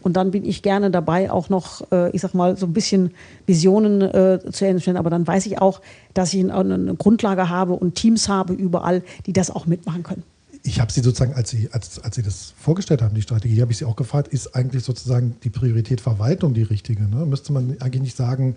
[0.02, 3.12] und dann bin ich gerne dabei, auch noch, äh, ich sag mal, so ein bisschen
[3.46, 4.98] Visionen äh, zu entstellen.
[4.98, 5.82] Aber dann weiß ich auch,
[6.14, 10.24] dass ich eine Grundlage habe und Teams habe überall, die das auch mitmachen können.
[10.64, 13.72] Ich habe Sie sozusagen, als Sie, als, als Sie das vorgestellt haben, die Strategie, habe
[13.72, 17.04] ich Sie auch gefragt, ist eigentlich sozusagen die Priorität Verwaltung die richtige?
[17.04, 17.26] Ne?
[17.26, 18.56] Müsste man eigentlich nicht sagen,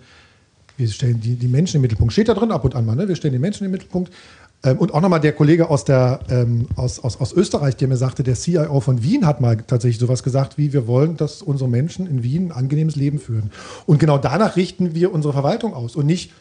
[0.77, 2.13] wir stellen die, die Menschen im Mittelpunkt.
[2.13, 3.07] Steht da drin ab und an mal, ne?
[3.07, 4.11] wir stellen die Menschen im Mittelpunkt.
[4.63, 7.97] Ähm, und auch nochmal der Kollege aus, der, ähm, aus, aus, aus Österreich, der mir
[7.97, 11.69] sagte, der CIO von Wien hat mal tatsächlich sowas gesagt, wie wir wollen, dass unsere
[11.69, 13.51] Menschen in Wien ein angenehmes Leben führen.
[13.85, 16.31] Und genau danach richten wir unsere Verwaltung aus und nicht,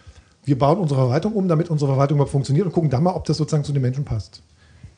[0.45, 3.25] wir bauen unsere Verwaltung um, damit unsere Verwaltung überhaupt funktioniert und gucken dann mal, ob
[3.25, 4.43] das sozusagen zu den Menschen passt.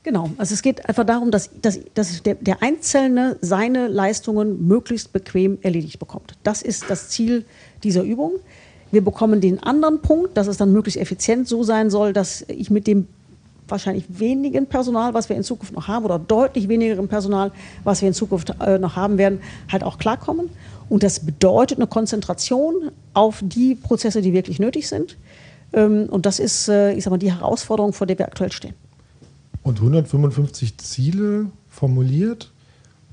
[0.02, 5.14] Genau, also es geht einfach darum, dass, dass, dass der, der Einzelne seine Leistungen möglichst
[5.14, 6.34] bequem erledigt bekommt.
[6.42, 7.46] Das ist das Ziel
[7.82, 8.32] dieser Übung.
[8.90, 12.70] Wir bekommen den anderen Punkt, dass es dann möglichst effizient so sein soll, dass ich
[12.70, 13.08] mit dem
[13.68, 17.50] wahrscheinlich wenigen Personal, was wir in Zukunft noch haben, oder deutlich wenigerem Personal,
[17.82, 20.50] was wir in Zukunft äh, noch haben werden, halt auch klarkommen.
[20.88, 25.16] Und das bedeutet eine Konzentration auf die Prozesse, die wirklich nötig sind.
[25.72, 28.74] Ähm, und das ist, äh, ich sag mal, die Herausforderung, vor der wir aktuell stehen.
[29.62, 32.52] Und 155 Ziele formuliert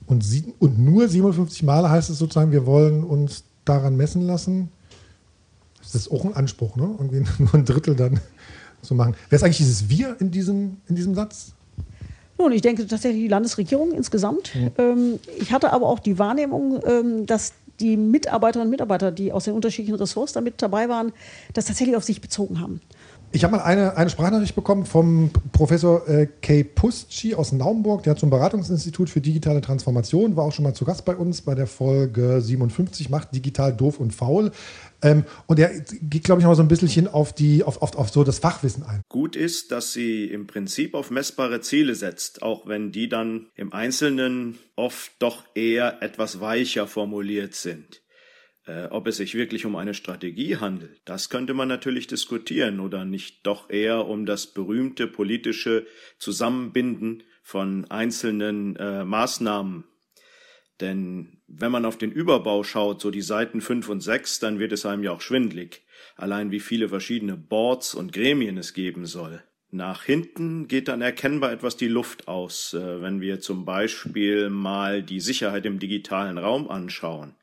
[0.06, 4.70] und, sie, und nur 57 Mal heißt es sozusagen, wir wollen uns daran messen lassen.
[5.94, 6.96] Das ist auch ein Anspruch, ne?
[6.98, 8.20] Irgendwie nur ein Drittel dann
[8.82, 9.16] zu machen.
[9.30, 11.54] Wer ist eigentlich dieses Wir in diesem, in diesem Satz?
[12.38, 14.52] Nun, ich denke tatsächlich die Landesregierung insgesamt.
[14.78, 19.46] Ähm, ich hatte aber auch die Wahrnehmung, ähm, dass die Mitarbeiterinnen und Mitarbeiter, die aus
[19.46, 21.12] den unterschiedlichen Ressorts damit dabei waren,
[21.54, 22.82] das tatsächlich auf sich bezogen haben.
[23.34, 28.04] Ich habe mal eine, eine Sprachnachricht bekommen vom Professor äh, Kay Pusci aus Naumburg.
[28.04, 31.42] Der hat zum Beratungsinstitut für digitale Transformation, war auch schon mal zu Gast bei uns
[31.42, 34.52] bei der Folge 57, macht digital doof und faul.
[35.04, 38.10] Ähm, und er geht, glaube ich, noch so ein bisschen auf, die, auf, auf, auf
[38.10, 39.02] so das Fachwissen ein.
[39.10, 43.74] Gut ist, dass sie im Prinzip auf messbare Ziele setzt, auch wenn die dann im
[43.74, 48.02] Einzelnen oft doch eher etwas weicher formuliert sind.
[48.68, 53.06] Äh, ob es sich wirklich um eine Strategie handelt, das könnte man natürlich diskutieren oder
[53.06, 55.88] nicht doch eher um das berühmte politische
[56.20, 59.86] Zusammenbinden von einzelnen äh, Maßnahmen.
[60.80, 64.72] Denn wenn man auf den Überbau schaut, so die Seiten fünf und sechs, dann wird
[64.72, 65.84] es einem ja auch schwindlig.
[66.16, 69.44] Allein wie viele verschiedene Boards und Gremien es geben soll.
[69.74, 75.02] Nach hinten geht dann erkennbar etwas die Luft aus, äh, wenn wir zum Beispiel mal
[75.02, 77.36] die Sicherheit im digitalen Raum anschauen.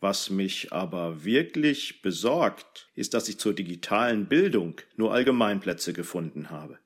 [0.00, 6.78] Was mich aber wirklich besorgt, ist, dass ich zur digitalen Bildung nur Allgemeinplätze gefunden habe.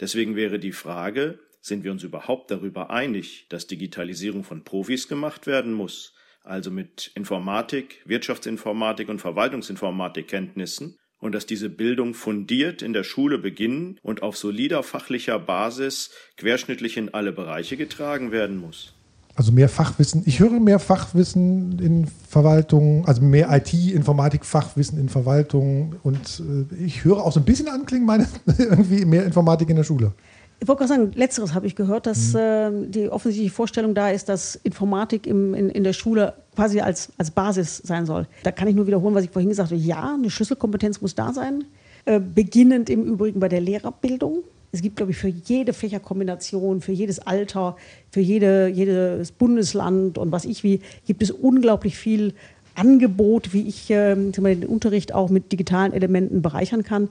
[0.00, 5.46] Deswegen wäre die Frage, sind wir uns überhaupt darüber einig, dass Digitalisierung von Profis gemacht
[5.46, 12.92] werden muss, also mit Informatik, Wirtschaftsinformatik und Verwaltungsinformatik Kenntnissen, und dass diese Bildung fundiert in
[12.92, 18.94] der Schule beginnen und auf solider fachlicher Basis querschnittlich in alle Bereiche getragen werden muss?
[19.34, 20.24] Also mehr Fachwissen.
[20.26, 27.18] Ich höre mehr Fachwissen in Verwaltung, also mehr IT-Informatik-Fachwissen in Verwaltung und äh, ich höre
[27.18, 28.26] auch so ein bisschen anklingen, meine
[28.58, 30.12] irgendwie mehr Informatik in der Schule.
[30.60, 32.38] Ich wollte gerade sagen, letzteres habe ich gehört, dass mhm.
[32.38, 37.12] äh, die offensichtliche Vorstellung da ist, dass Informatik im, in, in der Schule quasi als,
[37.16, 38.26] als Basis sein soll.
[38.42, 39.80] Da kann ich nur wiederholen, was ich vorhin gesagt habe.
[39.80, 41.64] Ja, eine Schlüsselkompetenz muss da sein,
[42.04, 44.42] äh, beginnend im Übrigen bei der Lehrerbildung.
[44.72, 47.76] Es gibt, glaube ich, für jede Fächerkombination, für jedes Alter,
[48.10, 52.34] für jede, jedes Bundesland und was ich wie, gibt es unglaublich viel
[52.74, 57.08] Angebot, wie ich äh, den Unterricht auch mit digitalen Elementen bereichern kann.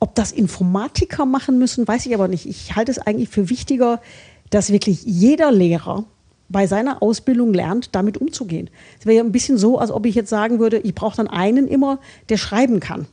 [0.00, 2.46] Ob das Informatiker machen müssen, weiß ich aber nicht.
[2.46, 4.00] Ich halte es eigentlich für wichtiger,
[4.50, 6.04] dass wirklich jeder Lehrer
[6.48, 8.70] bei seiner Ausbildung lernt, damit umzugehen.
[8.98, 11.28] Es wäre ja ein bisschen so, als ob ich jetzt sagen würde, ich brauche dann
[11.28, 13.06] einen immer, der schreiben kann.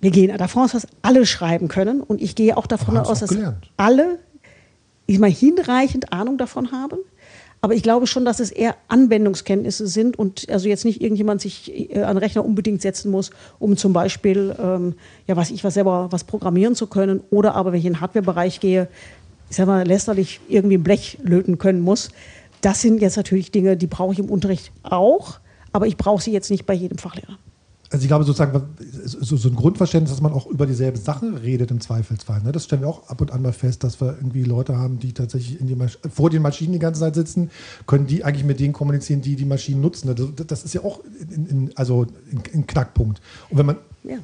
[0.00, 3.30] Wir gehen davon aus, dass alle schreiben können und ich gehe auch davon aus, dass
[3.30, 3.70] gelernt.
[3.76, 4.18] alle
[5.06, 6.98] ich mal hinreichend Ahnung davon haben.
[7.64, 11.94] Aber ich glaube schon, dass es eher Anwendungskenntnisse sind und also jetzt nicht irgendjemand sich
[11.94, 14.94] äh, an Rechner unbedingt setzen muss, um zum Beispiel, ähm,
[15.28, 17.22] ja, was ich was selber was programmieren zu können.
[17.30, 18.88] Oder aber wenn ich in den Hardware-Bereich gehe,
[19.48, 22.10] ich sag mal, lästerlich irgendwie ein Blech löten können muss.
[22.62, 25.38] Das sind jetzt natürlich Dinge, die brauche ich im Unterricht auch,
[25.72, 27.38] aber ich brauche sie jetzt nicht bei jedem Fachlehrer
[27.92, 28.74] also ich glaube sozusagen,
[29.04, 32.40] so, so, ein Grundverständnis, dass man auch über dieselben Sachen redet im Zweifelsfall.
[32.42, 32.50] Ne?
[32.50, 35.12] Das stellen wir auch ab und an mal fest, dass wir irgendwie Leute haben, die
[35.12, 35.76] tatsächlich die
[36.10, 37.50] vor den Maschinen die ganze Zeit sitzen,
[37.86, 40.08] können die eigentlich mit denen kommunizieren, die die Maschinen nutzen.
[40.08, 40.14] Ne?
[40.14, 41.00] Das, das ist ja auch
[41.30, 42.06] in, in, also
[42.54, 43.20] ein Knackpunkt.
[43.50, 44.16] Und wenn man ja.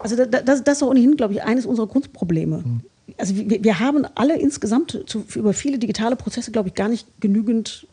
[0.00, 2.58] Also das, das ist ohnehin, glaube ich, eines unserer Grundprobleme.
[2.58, 2.80] Mhm.
[3.18, 7.06] Also wir, wir, haben alle insgesamt zu, über viele digitale Prozesse, glaube ich, gar nicht
[7.20, 7.86] genügend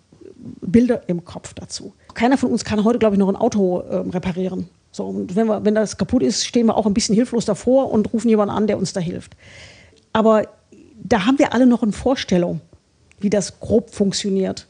[0.61, 1.93] Bilder im Kopf dazu.
[2.15, 4.67] Keiner von uns kann heute, glaube ich, noch ein Auto äh, reparieren.
[4.99, 7.89] So, und wenn, wir, wenn das kaputt ist, stehen wir auch ein bisschen hilflos davor
[7.89, 9.31] und rufen jemanden an, der uns da hilft.
[10.11, 10.49] Aber
[11.01, 12.59] da haben wir alle noch eine Vorstellung,
[13.21, 14.67] wie das grob funktioniert.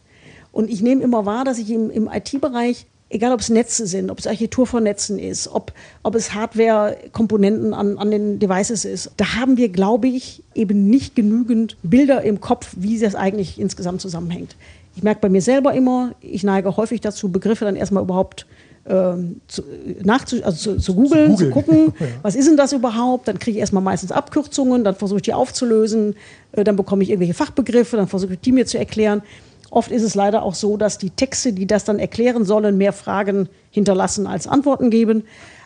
[0.52, 4.12] Und ich nehme immer wahr, dass ich im, im IT-Bereich, egal ob es Netze sind,
[4.12, 9.10] ob es Architektur von Netzen ist, ob, ob es Hardware-Komponenten an, an den Devices ist,
[9.18, 14.00] da haben wir, glaube ich, eben nicht genügend Bilder im Kopf, wie das eigentlich insgesamt
[14.00, 14.56] zusammenhängt.
[14.96, 18.46] Ich merke bei mir selber immer, ich neige häufig dazu, Begriffe dann erstmal überhaupt
[18.89, 19.63] ähm, zu,
[20.04, 22.08] nachzu, also zu, zu googeln, zu, zu, gucken, ja.
[22.23, 23.28] was ist denn das überhaupt?
[23.28, 26.15] Dann kriege ich erstmal meistens Abkürzungen, dann versuche ich die aufzulösen,
[26.54, 29.21] äh, dann bekomme ich irgendwelche Fachbegriffe, dann versuche ich die mir zu erklären.
[29.69, 32.93] Oft ist es leider auch so, dass die Texte, die das dann erklären sollen, mehr
[32.93, 35.23] Fragen hinterlassen als Antworten geben.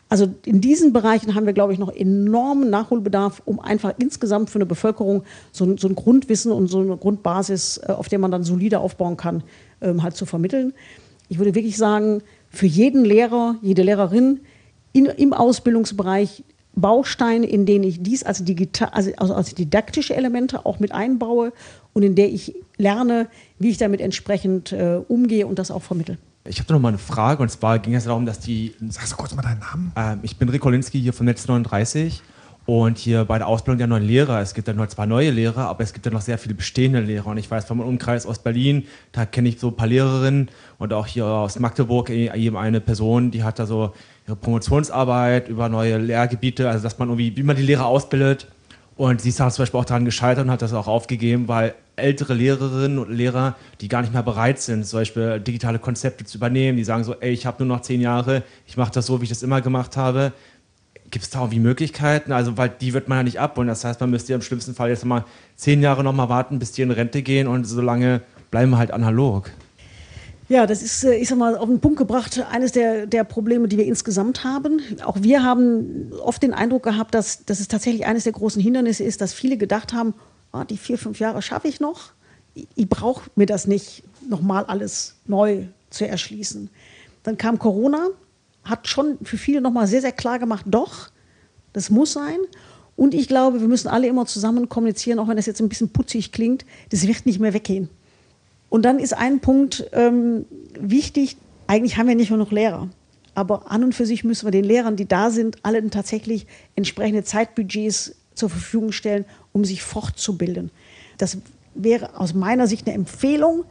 [0.10, 4.58] Also in diesen Bereichen haben wir, glaube ich, noch enormen Nachholbedarf, um einfach insgesamt für
[4.58, 8.44] eine Bevölkerung so, so ein Grundwissen und so eine Grundbasis, äh, auf der man dann
[8.44, 9.44] solide aufbauen kann,
[9.82, 10.74] ähm, halt zu vermitteln.
[11.30, 12.22] Ich würde wirklich sagen,
[12.54, 14.40] für jeden Lehrer, jede Lehrerin
[14.94, 16.44] in, im Ausbildungsbereich
[16.76, 21.52] Bausteine, in denen ich dies als, digital, also, also als didaktische Elemente auch mit einbaue
[21.94, 23.28] und in der ich lerne,
[23.60, 26.18] wie ich damit entsprechend äh, umgehe und das auch vermittle.
[26.46, 28.74] Ich habe da noch mal eine Frage und zwar ging es darum, dass die.
[28.90, 29.92] Sagst du kurz mal deinen Namen?
[29.96, 32.22] Äh, ich bin Rick Kolinski hier von Netz 39
[32.66, 34.40] und hier bei der Ausbildung der neuen Lehrer.
[34.40, 37.02] Es gibt ja nur zwei neue Lehrer, aber es gibt ja noch sehr viele bestehende
[37.02, 37.28] Lehrer.
[37.28, 40.50] Und ich weiß von meinem Umkreis aus Berlin, da kenne ich so ein paar Lehrerinnen
[40.80, 43.94] und auch hier aus Magdeburg eben eine Person, die hat da so
[44.28, 48.48] ihre Promotionsarbeit über neue Lehrgebiete, also dass man irgendwie, wie man die Lehrer ausbildet.
[48.96, 51.74] Und sie ist da zum Beispiel auch daran gescheitert und hat das auch aufgegeben, weil
[51.96, 56.38] ältere Lehrerinnen und Lehrer, die gar nicht mehr bereit sind, zum Beispiel digitale Konzepte zu
[56.38, 59.20] übernehmen, die sagen so, ey, ich habe nur noch zehn Jahre, ich mache das so,
[59.20, 60.32] wie ich das immer gemacht habe.
[61.14, 62.32] Gibt es da irgendwie Möglichkeiten?
[62.32, 63.68] Also, weil die wird man ja nicht abholen.
[63.68, 66.58] Das heißt, man müsste ja im schlimmsten Fall jetzt mal zehn Jahre noch mal warten,
[66.58, 69.52] bis die in Rente gehen und so lange bleiben wir halt analog.
[70.50, 73.68] Ja, das ist, äh, ich sag mal, auf den Punkt gebracht, eines der, der Probleme,
[73.68, 74.82] die wir insgesamt haben.
[75.06, 79.04] Auch wir haben oft den Eindruck gehabt, dass, dass es tatsächlich eines der großen Hindernisse
[79.04, 80.16] ist, dass viele gedacht haben,
[80.52, 82.14] oh, die vier, fünf Jahre schaffe ich noch.
[82.56, 86.72] Ich, ich brauche mir das nicht, nochmal alles neu zu erschließen.
[87.22, 88.08] Dann kam Corona,
[88.64, 91.10] hat schon für viele nochmal sehr, sehr klar gemacht, doch,
[91.74, 92.38] das muss sein.
[92.96, 95.90] Und ich glaube, wir müssen alle immer zusammen kommunizieren, auch wenn das jetzt ein bisschen
[95.90, 97.90] putzig klingt, das wird nicht mehr weggehen.
[98.70, 100.46] Und dann ist ein Punkt ähm,
[100.80, 102.90] wichtig, eigentlich haben wir nicht nur noch Lehrer.
[103.36, 106.46] Aber an und für sich müssen wir den Lehrern, die da sind, allen tatsächlich
[106.76, 110.72] entsprechende Zeitbudgets zur Verfügung stellen, um sich fortzubilden.
[111.18, 111.38] Das
[111.76, 113.66] wäre aus meiner Sicht eine Empfehlung,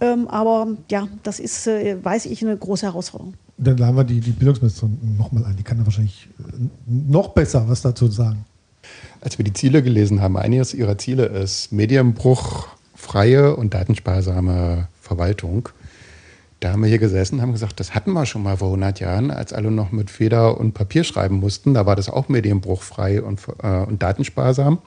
[0.00, 3.34] ähm, aber ja, das ist, äh, weiß ich, eine große Herausforderung.
[3.58, 5.56] Dann laden wir die, die Bildungsministerin nochmal ein.
[5.56, 8.44] Die kann da wahrscheinlich äh, noch besser was dazu sagen.
[9.20, 15.70] Als wir die Ziele gelesen haben, eines ihrer Ziele ist Medienbruch, freie und datensparsame Verwaltung.
[16.60, 19.30] Da haben wir hier gesessen haben gesagt, das hatten wir schon mal vor 100 Jahren,
[19.30, 21.74] als alle noch mit Feder und Papier schreiben mussten.
[21.74, 24.78] Da war das auch medienbruchfrei und, äh, und datensparsam.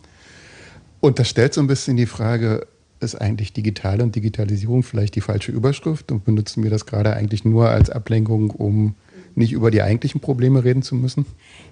[1.00, 2.68] Und das stellt so ein bisschen die Frage,
[3.00, 7.46] ist eigentlich digital und Digitalisierung vielleicht die falsche Überschrift und benutzen wir das gerade eigentlich
[7.46, 8.96] nur als Ablenkung, um
[9.36, 11.26] nicht über die eigentlichen Probleme reden zu müssen?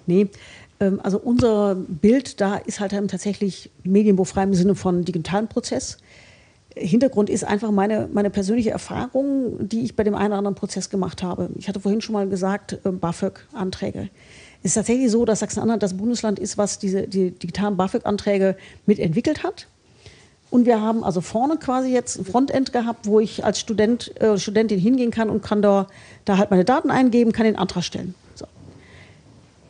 [0.06, 0.28] Nee,
[0.80, 5.98] ähm, also unser Bild da ist halt tatsächlich medienbruchfrei im Sinne von digitalen Prozess.
[6.76, 10.90] Hintergrund ist einfach meine, meine persönliche Erfahrung, die ich bei dem einen oder anderen Prozess
[10.90, 11.50] gemacht habe.
[11.58, 14.10] Ich hatte vorhin schon mal gesagt, äh, BAföG-Anträge.
[14.62, 19.42] Es ist tatsächlich so, dass Sachsen-Anhalt das Bundesland ist, was diese die digitalen BAföG-Anträge mitentwickelt
[19.42, 19.66] hat.
[20.50, 24.38] Und wir haben also vorne quasi jetzt ein Frontend gehabt, wo ich als Student, äh,
[24.38, 25.88] Studentin hingehen kann und kann da,
[26.24, 28.14] da halt meine Daten eingeben, kann den Antrag stellen.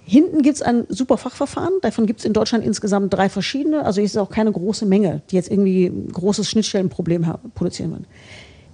[0.08, 1.74] Hinten gibt es ein super Fachverfahren.
[1.82, 3.84] Davon gibt es in Deutschland insgesamt drei verschiedene.
[3.84, 8.06] Also ist auch keine große Menge, die jetzt irgendwie ein großes Schnittstellenproblem produzieren würden.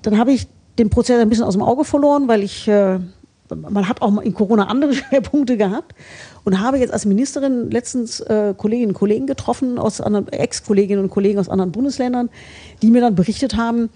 [0.03, 0.47] Dann habe ich
[0.79, 3.01] den Prozess ein bisschen aus dem Auge verloren, weil ich, äh,
[3.57, 5.95] man hat auch in Corona andere Schwerpunkte gehabt
[6.45, 11.11] und habe jetzt als Ministerin letztens äh, Kolleginnen und Kollegen getroffen, aus anderen Ex-Kolleginnen und
[11.11, 12.31] Kollegen aus anderen Bundesländern,
[12.83, 13.91] die mir dann berichtet haben,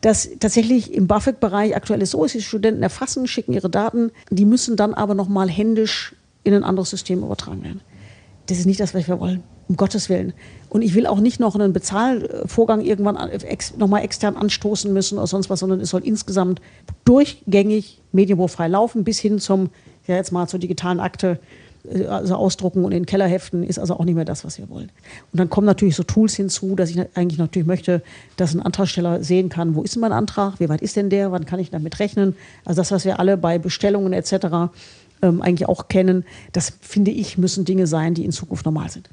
[0.00, 4.44] dass tatsächlich im BAföG-Bereich aktuell ist so ist, die Studenten erfassen, schicken ihre Daten, die
[4.44, 7.80] müssen dann aber nochmal händisch in ein anderes System übertragen werden.
[8.46, 10.32] Das ist nicht das, was wir wollen, um Gottes Willen.
[10.68, 15.26] Und ich will auch nicht noch einen Bezahlvorgang irgendwann ex, nochmal extern anstoßen müssen oder
[15.26, 16.60] sonst was, sondern es soll insgesamt
[17.04, 19.70] durchgängig medienbruchfrei laufen, bis hin zum,
[20.06, 21.38] ja jetzt mal zur digitalen Akte,
[21.90, 24.58] äh, also ausdrucken und in den Keller heften, ist also auch nicht mehr das, was
[24.58, 24.90] wir wollen.
[25.32, 28.02] Und dann kommen natürlich so Tools hinzu, dass ich eigentlich natürlich möchte,
[28.36, 31.30] dass ein Antragsteller sehen kann, wo ist denn mein Antrag, wie weit ist denn der,
[31.30, 32.36] wann kann ich damit rechnen.
[32.64, 34.70] Also das, was wir alle bei Bestellungen etc
[35.24, 36.24] ähm, eigentlich auch kennen.
[36.52, 39.08] Das finde ich, müssen Dinge sein, die in Zukunft normal sind.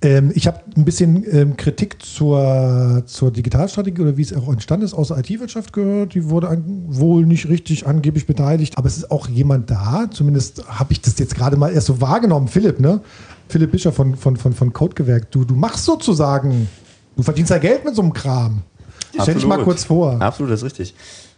[0.00, 4.84] Ähm, ich habe ein bisschen ähm, Kritik zur, zur Digitalstrategie oder wie es auch entstanden
[4.84, 6.14] ist aus der IT-Wirtschaft gehört.
[6.14, 10.08] Die wurde an, wohl nicht richtig angeblich beteiligt, aber es ist auch jemand da.
[10.10, 12.48] Zumindest habe ich das jetzt gerade mal erst so wahrgenommen.
[12.48, 13.00] Philipp, ne?
[13.48, 15.30] Philipp Bischer von, von, von, von Codegewerk.
[15.30, 16.68] Du, du machst sozusagen,
[17.16, 18.62] du verdienst ja Geld mit so einem Kram.
[19.20, 20.20] Stell dich mal kurz vor.
[20.20, 20.94] Absolut, das ist richtig.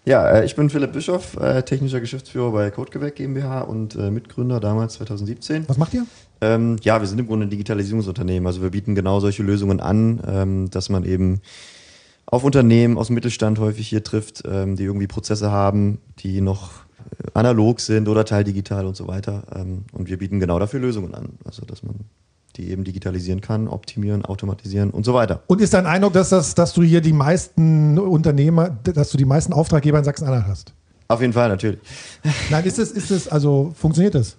[0.06, 4.60] Ja, äh, ich bin Philipp Bischoff, äh, technischer Geschäftsführer bei Codegewerk GmbH und äh, Mitgründer
[4.60, 5.66] damals 2017.
[5.66, 6.06] Was macht ihr?
[6.42, 8.46] Ähm, ja, wir sind im Grunde ein Digitalisierungsunternehmen.
[8.46, 11.40] Also wir bieten genau solche Lösungen an, ähm, dass man eben
[12.26, 16.84] auf Unternehmen aus dem Mittelstand häufig hier trifft, ähm, die irgendwie Prozesse haben, die noch
[17.32, 19.44] analog sind oder teildigital und so weiter.
[19.54, 21.38] Ähm, und wir bieten genau dafür Lösungen an.
[21.44, 22.00] Also, dass man
[22.56, 25.42] die eben digitalisieren kann, optimieren, automatisieren und so weiter.
[25.46, 29.24] Und ist dein Eindruck, dass, das, dass du hier die meisten Unternehmer, dass du die
[29.24, 30.72] meisten Auftraggeber in Sachsen-Anhalt hast?
[31.08, 31.80] Auf jeden Fall, natürlich.
[32.50, 34.36] Nein, ist es, ist es, also funktioniert das?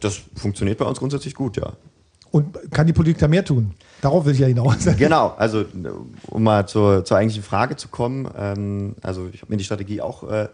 [0.00, 1.72] Das funktioniert bei uns grundsätzlich gut, ja.
[2.30, 3.74] Und kann die Politik da mehr tun?
[4.02, 4.86] Darauf will ich ja hinaus.
[4.98, 5.64] Genau, also
[6.26, 10.02] um mal zur, zur eigentlichen Frage zu kommen, ähm, also ich habe mir die Strategie
[10.02, 10.48] auch äh,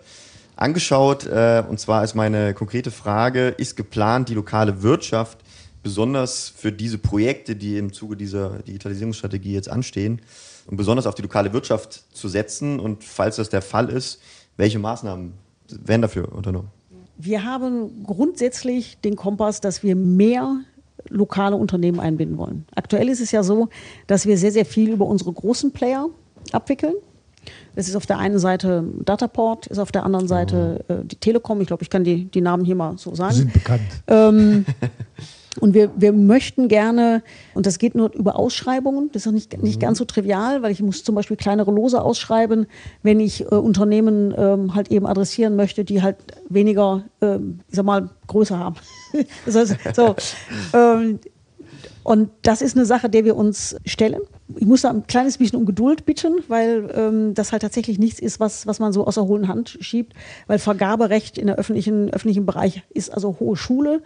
[0.56, 5.38] angeschaut äh, und zwar ist meine konkrete Frage, ist geplant, die lokale Wirtschaft
[5.84, 10.20] besonders für diese Projekte, die im Zuge dieser Digitalisierungsstrategie jetzt anstehen,
[10.66, 14.20] und besonders auf die lokale Wirtschaft zu setzen und falls das der Fall ist,
[14.56, 15.34] welche Maßnahmen
[15.68, 16.70] werden dafür unternommen?
[17.16, 20.56] Wir haben grundsätzlich den Kompass, dass wir mehr
[21.10, 22.64] lokale Unternehmen einbinden wollen.
[22.74, 23.68] Aktuell ist es ja so,
[24.06, 26.08] dass wir sehr, sehr viel über unsere großen Player
[26.50, 26.94] abwickeln.
[27.76, 31.60] Das ist auf der einen Seite Dataport, ist auf der anderen Seite äh, die Telekom.
[31.60, 33.34] Ich glaube, ich kann die, die Namen hier mal so sagen.
[33.34, 33.82] Die sind bekannt.
[34.06, 34.64] Ähm,
[35.60, 37.22] und wir, wir möchten gerne,
[37.54, 40.72] und das geht nur über Ausschreibungen, das ist auch nicht, nicht ganz so trivial, weil
[40.72, 42.66] ich muss zum Beispiel kleinere Lose ausschreiben,
[43.02, 46.16] wenn ich äh, Unternehmen ähm, halt eben adressieren möchte, die halt
[46.48, 48.76] weniger, ähm, ich sag mal, Größe haben.
[49.46, 50.14] das heißt, so,
[50.74, 51.18] ähm,
[52.04, 54.20] und das ist eine Sache, der wir uns stellen.
[54.56, 58.20] Ich muss da ein kleines bisschen um Geduld bitten, weil ähm, das halt tatsächlich nichts
[58.20, 60.12] ist, was, was man so aus der hohlen Hand schiebt.
[60.46, 64.02] Weil Vergaberecht in der öffentlichen, öffentlichen Bereich ist also hohe Schule.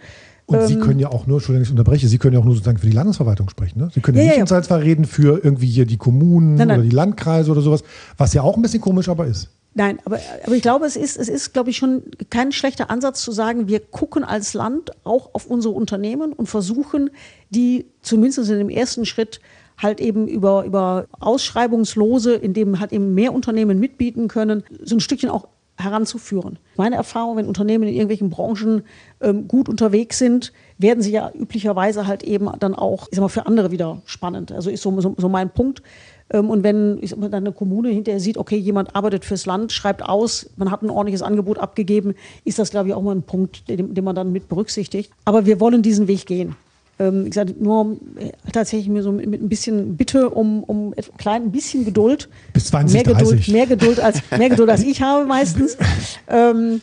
[0.48, 2.54] Und Sie Ähm, können ja auch nur, Entschuldigung, ich unterbreche, Sie können ja auch nur
[2.54, 3.80] sozusagen für die Landesverwaltung sprechen.
[3.80, 3.90] Ne?
[3.92, 6.68] Sie können ja, Ja, nicht ja, im Zweifelsfall reden für irgendwie hier die Kommunen Nein,
[6.68, 6.80] nein.
[6.80, 7.84] oder die Landkreise oder sowas,
[8.16, 9.50] was ja auch ein bisschen komisch aber ist.
[9.74, 13.20] Nein, aber, aber ich glaube, es ist, es ist, glaube ich, schon kein schlechter Ansatz
[13.20, 17.10] zu sagen, wir gucken als Land auch auf unsere Unternehmen und versuchen,
[17.50, 19.40] die zumindest in dem ersten Schritt
[19.76, 25.00] halt eben über, über Ausschreibungslose, in dem halt eben mehr Unternehmen mitbieten können, so ein
[25.00, 25.46] Stückchen auch
[25.78, 26.58] heranzuführen.
[26.76, 28.82] Meine Erfahrung, wenn Unternehmen in irgendwelchen Branchen
[29.20, 33.28] ähm, gut unterwegs sind, werden sie ja üblicherweise halt eben dann auch, ich sag mal,
[33.28, 34.52] für andere wieder spannend.
[34.52, 35.82] Also ist so, so, so mein Punkt.
[36.30, 39.46] Ähm, Und wenn ich sag mal, dann eine Kommune hinterher sieht, okay, jemand arbeitet fürs
[39.46, 42.14] Land, schreibt aus, man hat ein ordentliches Angebot abgegeben,
[42.44, 45.10] ist das, glaube ich, auch mal ein Punkt, den, den man dann mit berücksichtigt.
[45.24, 46.56] Aber wir wollen diesen Weg gehen.
[46.98, 51.18] Ähm, Ich sage nur äh, tatsächlich mir so mit ein bisschen Bitte um, um ein
[51.18, 52.28] klein ein bisschen Geduld.
[52.52, 53.48] Bis 20, mehr Geduld, 30.
[53.48, 55.76] mehr Geduld als mehr Geduld als ich habe meistens.
[56.28, 56.80] ähm,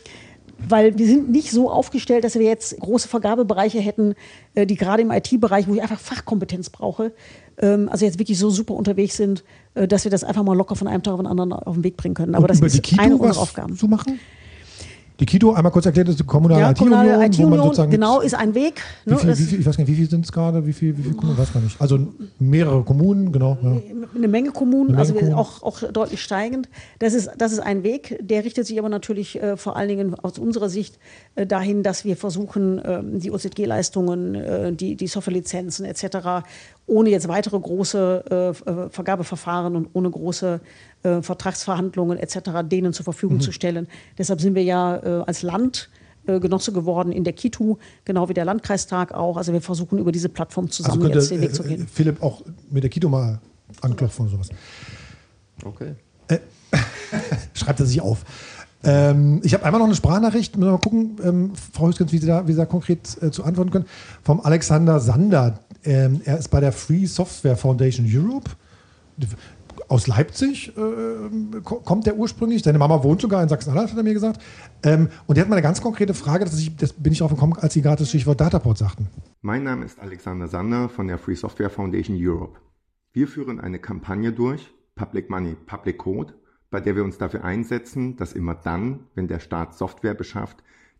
[0.68, 4.14] weil wir sind nicht so aufgestellt, dass wir jetzt große Vergabebereiche hätten,
[4.54, 7.12] äh, die gerade im IT-Bereich, wo ich einfach Fachkompetenz brauche,
[7.58, 10.76] ähm, also jetzt wirklich so super unterwegs sind, äh, dass wir das einfach mal locker
[10.76, 12.34] von einem Tag auf den anderen auf den Weg bringen können.
[12.34, 13.76] Aber Und das über die ist Kito eine unserer Aufgaben.
[13.76, 14.18] zu machen?
[15.18, 17.90] Die Kito, einmal kurz erklärt, ist die kommunale Ja, IT-Union, kommunale wo man IT-Union, sozusagen
[17.90, 18.82] genau, ist ein Weg.
[19.06, 20.66] Wie ne, viel, das- wie viel, ich weiß gar nicht, wie viel sind es gerade?
[20.66, 21.38] Wie viel, wie viel Kommunen?
[21.38, 21.80] Weiß gar nicht.
[21.80, 21.98] Also
[22.38, 23.56] mehrere Kommunen, genau.
[23.62, 23.76] Ja.
[24.14, 25.34] eine Menge Kommunen, Eine Menge also Kommunen.
[25.38, 26.68] auch, auch deutlich steigend.
[26.98, 30.14] Das ist, das ist ein Weg, der richtet sich aber natürlich äh, vor allen Dingen
[30.16, 30.98] aus unserer Sicht
[31.34, 36.44] äh, dahin, dass wir versuchen, ähm, die OZG-Leistungen, äh, die, die Softwarelizenzen etc.,
[36.86, 40.60] ohne jetzt weitere große äh, äh, Vergabeverfahren und ohne große
[41.02, 43.04] äh, Vertragsverhandlungen etc., denen zur Mhm.
[43.04, 43.88] Verfügung zu stellen.
[44.18, 45.90] Deshalb sind wir ja äh, als Land
[46.26, 49.36] äh, Genosse geworden in der KITU, genau wie der Landkreistag auch.
[49.36, 51.88] Also wir versuchen über diese Plattform Also zusammen könnte jetzt den Weg zu äh, gehen.
[51.92, 53.40] Philipp auch mit der Kito mal
[53.80, 54.48] anklopfen oder sowas.
[55.64, 55.94] Okay.
[57.54, 58.24] Schreibt er sich auf.
[58.84, 62.18] Ähm, ich habe einmal noch eine Sprachnachricht, müssen wir mal gucken, ähm, Frau Hüskens, wie
[62.18, 63.86] Sie da, wie Sie da konkret äh, zu antworten können,
[64.22, 65.60] vom Alexander Sander.
[65.86, 68.50] Ähm, er ist bei der Free Software Foundation Europe
[69.88, 72.62] aus Leipzig, äh, ko- kommt der ursprünglich.
[72.62, 74.42] Seine Mama wohnt sogar in Sachsen-Anhalt, hat er mir gesagt.
[74.82, 77.30] Ähm, und der hat mal eine ganz konkrete Frage, das, ich, das bin ich drauf
[77.30, 79.08] gekommen, als Sie gerade das Stichwort Dataport sagten.
[79.42, 82.58] Mein Name ist Alexander Sander von der Free Software Foundation Europe.
[83.12, 86.34] Wir führen eine Kampagne durch, Public Money, Public Code,
[86.70, 90.56] bei der wir uns dafür einsetzen, dass immer dann, wenn der Staat Software beschafft,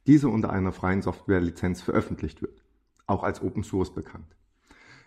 [0.06, 2.62] diese unter einer freien Softwarelizenz veröffentlicht wird,
[3.06, 4.36] auch als Open Source bekannt.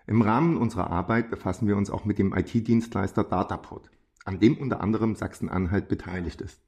[0.10, 3.92] Im Rahmen unserer Arbeit befassen wir uns auch mit dem IT-Dienstleister Datapod,
[4.26, 6.60] an dem unter anderem Sachsen-Anhalt beteiligt ist.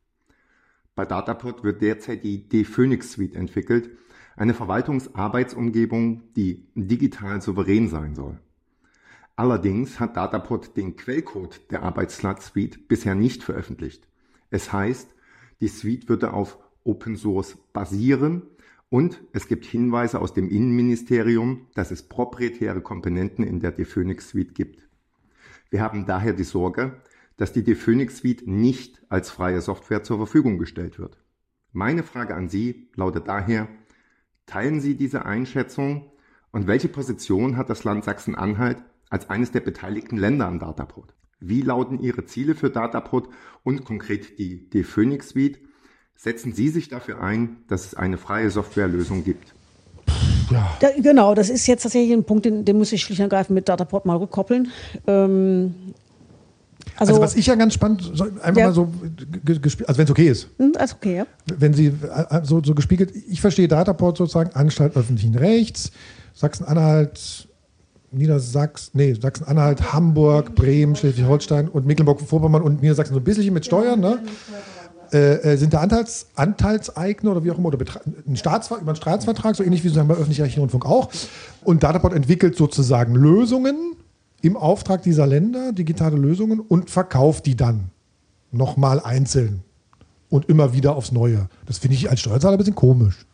[0.94, 3.98] Bei Datapod wird derzeit die D-Phoenix Suite entwickelt,
[4.36, 8.38] eine Verwaltungsarbeitsumgebung, die digital souverän sein soll.
[9.36, 14.08] Allerdings hat Datapod den Quellcode der Arbeitsplatz Suite bisher nicht veröffentlicht.
[14.52, 15.10] Es heißt,
[15.62, 18.44] die Suite würde auf Open Source basieren
[18.92, 24.54] und es gibt Hinweise aus dem Innenministerium, dass es proprietäre Komponenten in der D-Phoenix Suite
[24.54, 24.90] gibt.
[25.70, 27.02] Wir haben daher die Sorge,
[27.38, 31.24] dass die D-Phoenix Suite nicht als freie Software zur Verfügung gestellt wird.
[31.72, 33.70] Meine Frage an Sie lautet daher,
[34.46, 36.12] teilen Sie diese Einschätzung
[36.52, 41.16] und welche Position hat das Land Sachsen-Anhalt als eines der beteiligten Länder an Dataport?
[41.40, 43.30] Wie lauten Ihre Ziele für Dataport
[43.64, 45.62] und konkret die D-Phoenix Suite?
[46.16, 49.54] Setzen Sie sich dafür ein, dass es eine freie Softwarelösung gibt?
[50.52, 50.78] Ja.
[50.80, 53.56] Da, genau, das ist jetzt tatsächlich ein Punkt, den, den muss ich schlicht und ergreifend
[53.56, 54.70] mit Dataport mal rückkoppeln.
[55.08, 55.74] Ähm,
[56.98, 58.68] also, also, was ich ja ganz spannend, einfach ja.
[58.68, 58.92] mal so,
[59.88, 60.50] also wenn es okay ist.
[60.78, 61.28] Also okay, ja.
[61.58, 65.92] Wenn Sie äh, so, so gespiegelt, ich verstehe Dataport sozusagen, Anstalt öffentlichen Rechts,
[66.34, 67.48] Sachsen-Anhalt,
[68.12, 74.00] Niedersachsen, nee, Sachsen-Anhalt, Hamburg, Bremen, Schleswig-Holstein und Mecklenburg-Vorpommern und Niedersachsen so ein bisschen mit Steuern,
[74.00, 74.20] ne?
[75.14, 77.78] Äh, äh, sind da Anteils, Anteilseigner oder wie auch immer, oder
[78.26, 81.10] ein Staatsver über einen Staatsvertrag, so ähnlich wie sagen wir öffentlich-rechtlichen Rundfunk auch.
[81.64, 83.96] Und Dataport entwickelt sozusagen Lösungen
[84.42, 87.90] im Auftrag dieser Länder, digitale Lösungen, und verkauft die dann
[88.54, 89.64] nochmal einzeln
[90.30, 91.50] und immer wieder aufs Neue.
[91.66, 93.26] Das finde ich als Steuerzahler ein bisschen komisch.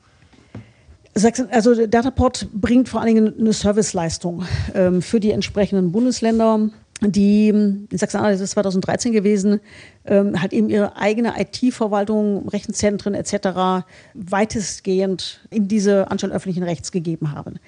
[1.51, 4.43] Also Dataport bringt vor allen Dingen eine Serviceleistung
[4.75, 6.69] ähm, für die entsprechenden Bundesländer
[7.01, 9.59] die in Sachsen-Anhalt ist es 2013 gewesen,
[10.05, 13.85] ähm, hat eben ihre eigene IT-Verwaltung, Rechenzentren etc.
[14.13, 17.59] weitestgehend in diese Anstalt öffentlichen Rechts gegeben haben.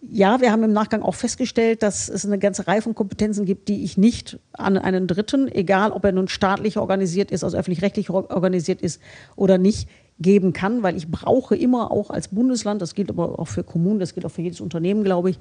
[0.00, 3.68] Ja, wir haben im Nachgang auch festgestellt, dass es eine ganze Reihe von Kompetenzen gibt,
[3.68, 8.08] die ich nicht an einen Dritten, egal ob er nun staatlich organisiert ist, also öffentlich-rechtlich
[8.10, 9.00] organisiert ist
[9.34, 9.88] oder nicht,
[10.20, 14.00] geben kann, weil ich brauche immer auch als Bundesland, das gilt aber auch für Kommunen,
[14.00, 15.38] das gilt auch für jedes Unternehmen, glaube ich,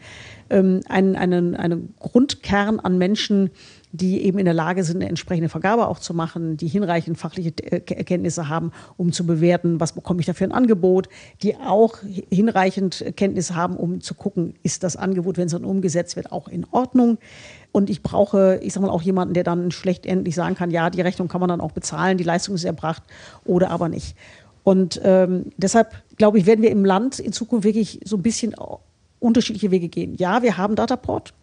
[0.49, 3.49] ähm, einen, einen, einen Grundkern an Menschen,
[3.91, 7.53] die eben in der Lage sind, eine entsprechende Vergabe auch zu machen, die hinreichend fachliche
[7.63, 11.09] äh, Erkenntnisse haben, um zu bewerten, was bekomme ich dafür ein Angebot,
[11.41, 11.97] die auch
[12.29, 16.47] hinreichend Kenntnisse haben, um zu gucken, ist das Angebot, wenn es dann umgesetzt wird, auch
[16.47, 17.17] in Ordnung.
[17.71, 20.89] Und ich brauche, ich sage mal, auch jemanden, der dann schlecht endlich sagen kann, ja,
[20.89, 23.03] die Rechnung kann man dann auch bezahlen, die Leistung ist erbracht
[23.45, 24.15] oder aber nicht.
[24.67, 28.53] Und ähm, deshalb, glaube ich, werden wir im Land in Zukunft wirklich so ein bisschen
[29.17, 30.15] unterschiedliche Wege gehen.
[30.17, 31.33] Ja, wir haben Dataport.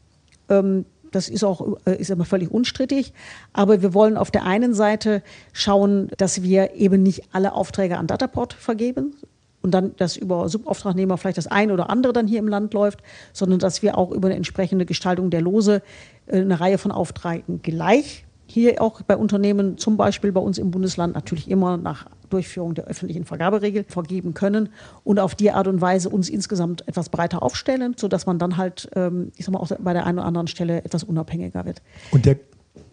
[0.51, 3.15] Ähm, das ist auch äh, ist immer völlig unstrittig.
[3.55, 5.23] Aber wir wollen auf der einen Seite
[5.55, 9.15] schauen, dass wir eben nicht alle Aufträge an Dataport vergeben
[9.63, 13.03] und dann, dass über Subauftragnehmer vielleicht das eine oder andere dann hier im Land läuft,
[13.33, 15.81] sondern dass wir auch über eine entsprechende Gestaltung der Lose
[16.27, 20.71] äh, eine Reihe von Aufträgen gleich hier auch bei Unternehmen, zum Beispiel bei uns im
[20.71, 24.71] Bundesland, natürlich immer nach Durchführung der öffentlichen Vergaberegel vergeben können
[25.05, 28.89] und auf die Art und Weise uns insgesamt etwas breiter aufstellen, sodass man dann halt,
[28.95, 31.83] ähm, ich sag mal, auch bei der einen oder anderen Stelle etwas unabhängiger wird.
[32.11, 32.39] Und der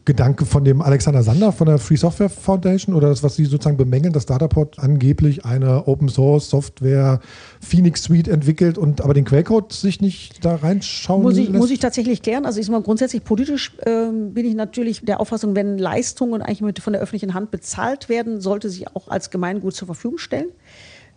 [0.06, 3.78] Gedanke von dem Alexander Sander von der Free Software Foundation oder das, was Sie sozusagen
[3.78, 7.20] bemängeln, dass Dataport angeblich eine Open Source Software
[7.60, 11.60] Phoenix Suite entwickelt und aber den Quellcode sich nicht da reinschauen muss ich, lässt?
[11.60, 12.45] Muss ich tatsächlich klären.
[12.45, 16.84] Also ich sag mal, grundsätzlich politisch ähm, bin ich natürlich der Auffassung, wenn Leistungen eigentlich
[16.84, 20.47] von der öffentlichen Hand bezahlt werden, sollte sie auch als Gemeingut zur Verfügung stellen.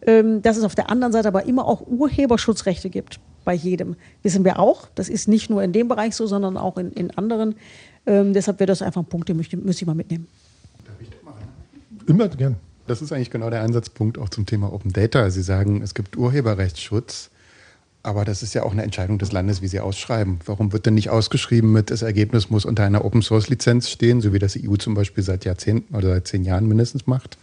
[0.07, 3.97] Ähm, dass es auf der anderen Seite aber immer auch Urheberschutzrechte gibt bei jedem.
[4.23, 4.89] Wissen wir auch.
[4.95, 7.55] Das ist nicht nur in dem Bereich so, sondern auch in, in anderen.
[8.07, 10.27] Ähm, deshalb wäre das einfach ein Punkt, den müsste, müsste ich mal mitnehmen.
[10.85, 11.35] Darf ich doch mal
[12.07, 12.57] Immer gern.
[12.87, 15.31] Das ist eigentlich genau der Ansatzpunkt auch zum Thema Open Data.
[15.31, 17.31] Sie sagen, es gibt Urheberrechtsschutz,
[18.03, 20.41] aber das ist ja auch eine Entscheidung des Landes, wie sie ausschreiben.
[20.45, 24.21] Warum wird denn nicht ausgeschrieben mit, das Ergebnis muss unter einer Open Source Lizenz stehen,
[24.21, 27.39] so wie das EU zum Beispiel seit Jahrzehnten oder seit zehn Jahren mindestens macht?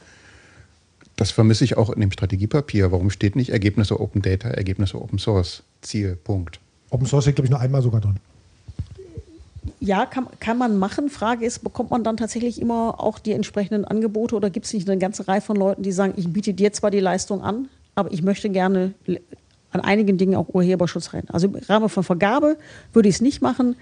[1.15, 2.91] Das vermisse ich auch in dem Strategiepapier.
[2.91, 5.63] Warum steht nicht Ergebnisse Open Data, Ergebnisse Open Source?
[5.81, 6.59] Ziel, Punkt.
[6.91, 8.17] Open Source steht, glaube ich, nur einmal sogar drin.
[9.79, 11.09] Ja, kann, kann man machen.
[11.09, 14.89] Frage ist, bekommt man dann tatsächlich immer auch die entsprechenden Angebote oder gibt es nicht
[14.89, 18.11] eine ganze Reihe von Leuten, die sagen, ich biete dir zwar die Leistung an, aber
[18.11, 18.93] ich möchte gerne
[19.71, 21.23] an einigen Dingen auch Urheberschutz rein.
[21.29, 22.57] Also im Rahmen von Vergabe
[22.93, 23.75] würde ich es nicht machen.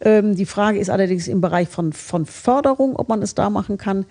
[0.00, 3.78] Ähm, die Frage ist allerdings im Bereich von, von Förderung, ob man es da machen
[3.78, 4.06] kann.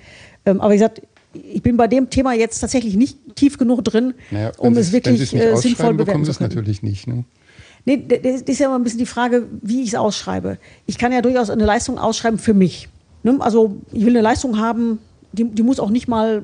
[0.45, 1.01] Ähm, aber wie gesagt,
[1.33, 5.33] ich bin bei dem Thema jetzt tatsächlich nicht tief genug drin, naja, um es wirklich
[5.35, 6.25] äh, sinnvoll bewerten zu können.
[6.25, 7.07] Das natürlich nicht.
[7.07, 7.25] Ne?
[7.85, 10.57] Nee, das ist ja immer ein bisschen die Frage, wie ich es ausschreibe.
[10.87, 12.89] Ich kann ja durchaus eine Leistung ausschreiben für mich.
[13.21, 13.37] Ne?
[13.39, 14.99] Also ich will eine Leistung haben,
[15.33, 16.43] die, die, muss auch nicht mal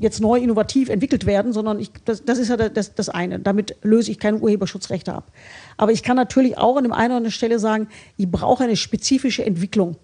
[0.00, 3.38] jetzt neu innovativ entwickelt werden, sondern ich, das, das, ist ja das, das eine.
[3.38, 5.30] Damit löse ich keine Urheberschutzrechte ab.
[5.76, 8.76] Aber ich kann natürlich auch an dem einen oder anderen Stelle sagen, ich brauche eine
[8.76, 9.96] spezifische Entwicklung.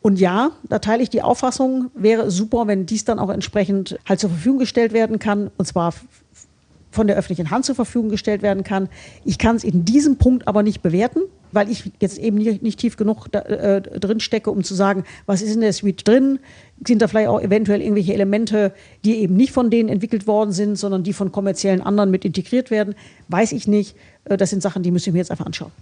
[0.00, 4.20] Und ja, da teile ich die Auffassung, wäre super, wenn dies dann auch entsprechend halt
[4.20, 5.92] zur Verfügung gestellt werden kann, und zwar
[6.90, 8.88] von der öffentlichen Hand zur Verfügung gestellt werden kann.
[9.24, 11.20] Ich kann es in diesem Punkt aber nicht bewerten,
[11.52, 15.04] weil ich jetzt eben nicht, nicht tief genug da, äh, drin stecke, um zu sagen,
[15.26, 16.38] was ist in der Suite drin?
[16.86, 18.72] Sind da vielleicht auch eventuell irgendwelche Elemente,
[19.04, 22.70] die eben nicht von denen entwickelt worden sind, sondern die von kommerziellen anderen mit integriert
[22.70, 22.94] werden?
[23.28, 23.96] Weiß ich nicht.
[24.24, 25.72] Äh, das sind Sachen, die müssen wir jetzt einfach anschauen.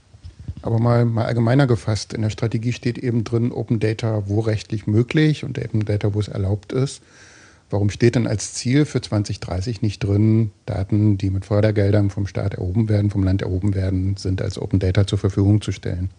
[0.63, 4.87] Aber mal, mal allgemeiner gefasst, in der Strategie steht eben drin Open Data, wo rechtlich
[4.87, 7.03] möglich und Open Data, wo es erlaubt ist.
[7.69, 12.55] Warum steht denn als Ziel für 2030 nicht drin, Daten, die mit Fördergeldern vom Staat
[12.55, 16.11] erhoben werden, vom Land erhoben werden, sind als Open Data zur Verfügung zu stellen?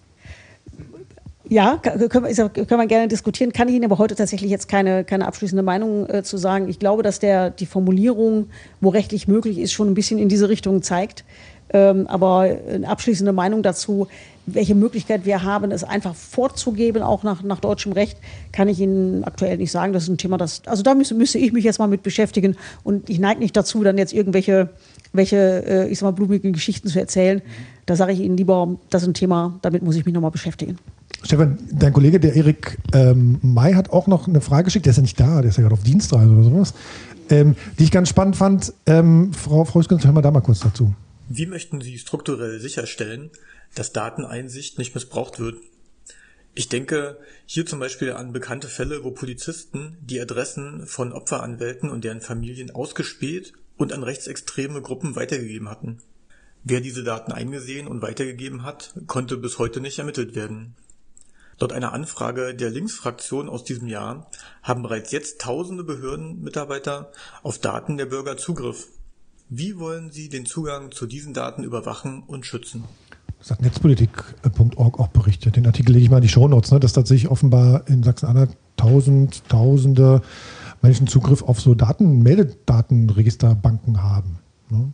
[1.50, 3.54] Ja, können wir, gerne diskutieren.
[3.54, 6.68] Kann ich Ihnen aber heute tatsächlich jetzt keine, keine abschließende Meinung äh, zu sagen.
[6.68, 8.48] Ich glaube, dass der, die Formulierung,
[8.82, 11.24] wo rechtlich möglich ist, schon ein bisschen in diese Richtung zeigt.
[11.74, 14.08] Ähm, aber eine abschließende Meinung dazu,
[14.48, 18.18] welche Möglichkeit wir haben, es einfach vorzugeben, auch nach, nach deutschem Recht,
[18.54, 19.92] kann ich Ihnen aktuell nicht sagen.
[19.92, 22.56] Das ist ein Thema, das, also da müsste, müsste ich mich jetzt mal mit beschäftigen.
[22.84, 24.70] Und ich neige nicht dazu, dann jetzt irgendwelche,
[25.12, 27.42] welche, äh, ich sag mal, blumigen Geschichten zu erzählen.
[27.86, 30.78] Da sage ich Ihnen lieber, das ist ein Thema, damit muss ich mich nochmal beschäftigen.
[31.24, 34.86] Stefan, dein Kollege, der Erik ähm, May, hat auch noch eine Frage geschickt.
[34.86, 36.74] Der ist ja nicht da, der ist ja gerade auf Dienstreise oder sowas.
[37.30, 38.72] Ähm, die ich ganz spannend fand.
[38.86, 40.94] Ähm, Frau Freuskens, hören wir da mal kurz dazu.
[41.30, 43.32] Wie möchten Sie strukturell sicherstellen,
[43.76, 45.58] dass Dateneinsicht nicht missbraucht wird?
[46.56, 52.06] Ich denke hier zum Beispiel an bekannte Fälle, wo Polizisten die Adressen von Opferanwälten und
[52.06, 56.02] deren Familien ausgespäht und an rechtsextreme Gruppen weitergegeben hatten.
[56.64, 60.76] Wer diese Daten eingesehen und weitergegeben hat, konnte bis heute nicht ermittelt werden.
[61.60, 64.32] Laut einer Anfrage der Linksfraktion aus diesem Jahr
[64.64, 67.12] haben bereits jetzt tausende Behördenmitarbeiter
[67.44, 68.88] auf Daten der Bürger Zugriff.
[69.50, 72.84] Wie wollen Sie den Zugang zu diesen Daten überwachen und schützen?
[73.40, 75.56] Das hat netzpolitik.org auch berichtet.
[75.56, 79.48] Den Artikel lege ich mal in die Shownotes, ne, dass tatsächlich offenbar in Sachsen-Anhalt tausend,
[79.48, 80.22] tausende
[80.82, 84.40] Menschen Zugriff auf so Daten, Meldedatenregisterbanken haben.
[84.70, 84.92] Ne?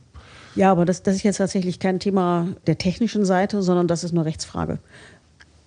[0.56, 4.12] Ja, aber das, das ist jetzt tatsächlich kein Thema der technischen Seite, sondern das ist
[4.12, 4.78] eine Rechtsfrage.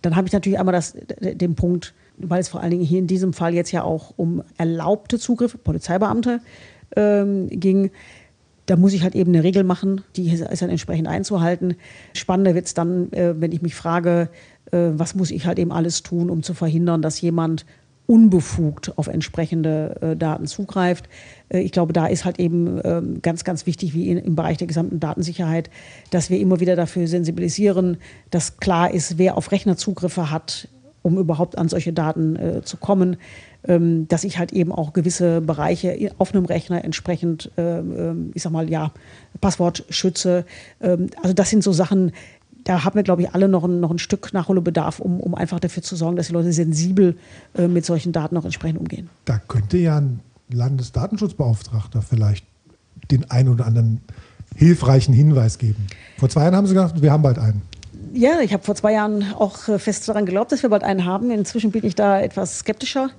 [0.03, 3.09] Dann habe ich natürlich einmal das, den Punkt, weil es vor allen Dingen hier in
[3.09, 6.41] diesem Fall jetzt ja auch um erlaubte Zugriffe, Polizeibeamte
[6.95, 7.91] ähm, ging.
[8.67, 11.77] Da muss ich halt eben eine Regel machen, die ist dann entsprechend einzuhalten.
[12.15, 14.29] Spannender wird es dann, äh, wenn ich mich frage,
[14.73, 17.65] äh, was muss ich halt eben alles tun, um zu verhindern, dass jemand
[18.09, 21.09] unbefugt auf entsprechende äh, Daten zugreift.
[21.49, 25.01] Ich glaube, da ist halt eben ähm, ganz, ganz wichtig, wie im Bereich der gesamten
[25.01, 25.71] Datensicherheit,
[26.11, 27.97] dass wir immer wieder dafür sensibilisieren,
[28.31, 30.69] dass klar ist, wer auf Rechner Zugriffe hat,
[31.03, 33.17] um überhaupt an solche Daten zu kommen.
[33.69, 38.43] Ähm, dass ich halt eben auch gewisse Bereiche auf einem Rechner entsprechend, ähm, ähm ich
[38.43, 38.93] sag mal, ja,
[39.41, 40.45] Passwort schütze.
[40.81, 42.13] Ähm, also das sind so Sachen,
[42.67, 45.61] da haben wir, glaube ich, alle noch ein, noch ein Stück Nachholbedarf, um, um einfach
[45.61, 47.17] dafür zu sorgen, dass die Leute sensibel
[47.57, 49.09] äh, mit solchen Daten auch entsprechend umgehen.
[49.25, 52.45] Da könnte ja ein Landesdatenschutzbeauftragter vielleicht
[53.11, 54.01] den einen oder anderen
[54.57, 55.87] hilfreichen Hinweis geben.
[56.19, 57.63] Vor zwei Jahren haben Sie gesagt, wir haben bald einen.
[58.13, 61.05] Ja, ich habe vor zwei Jahren auch äh, fest daran geglaubt, dass wir bald einen
[61.05, 61.31] haben.
[61.31, 63.11] Inzwischen bin ich da etwas skeptischer.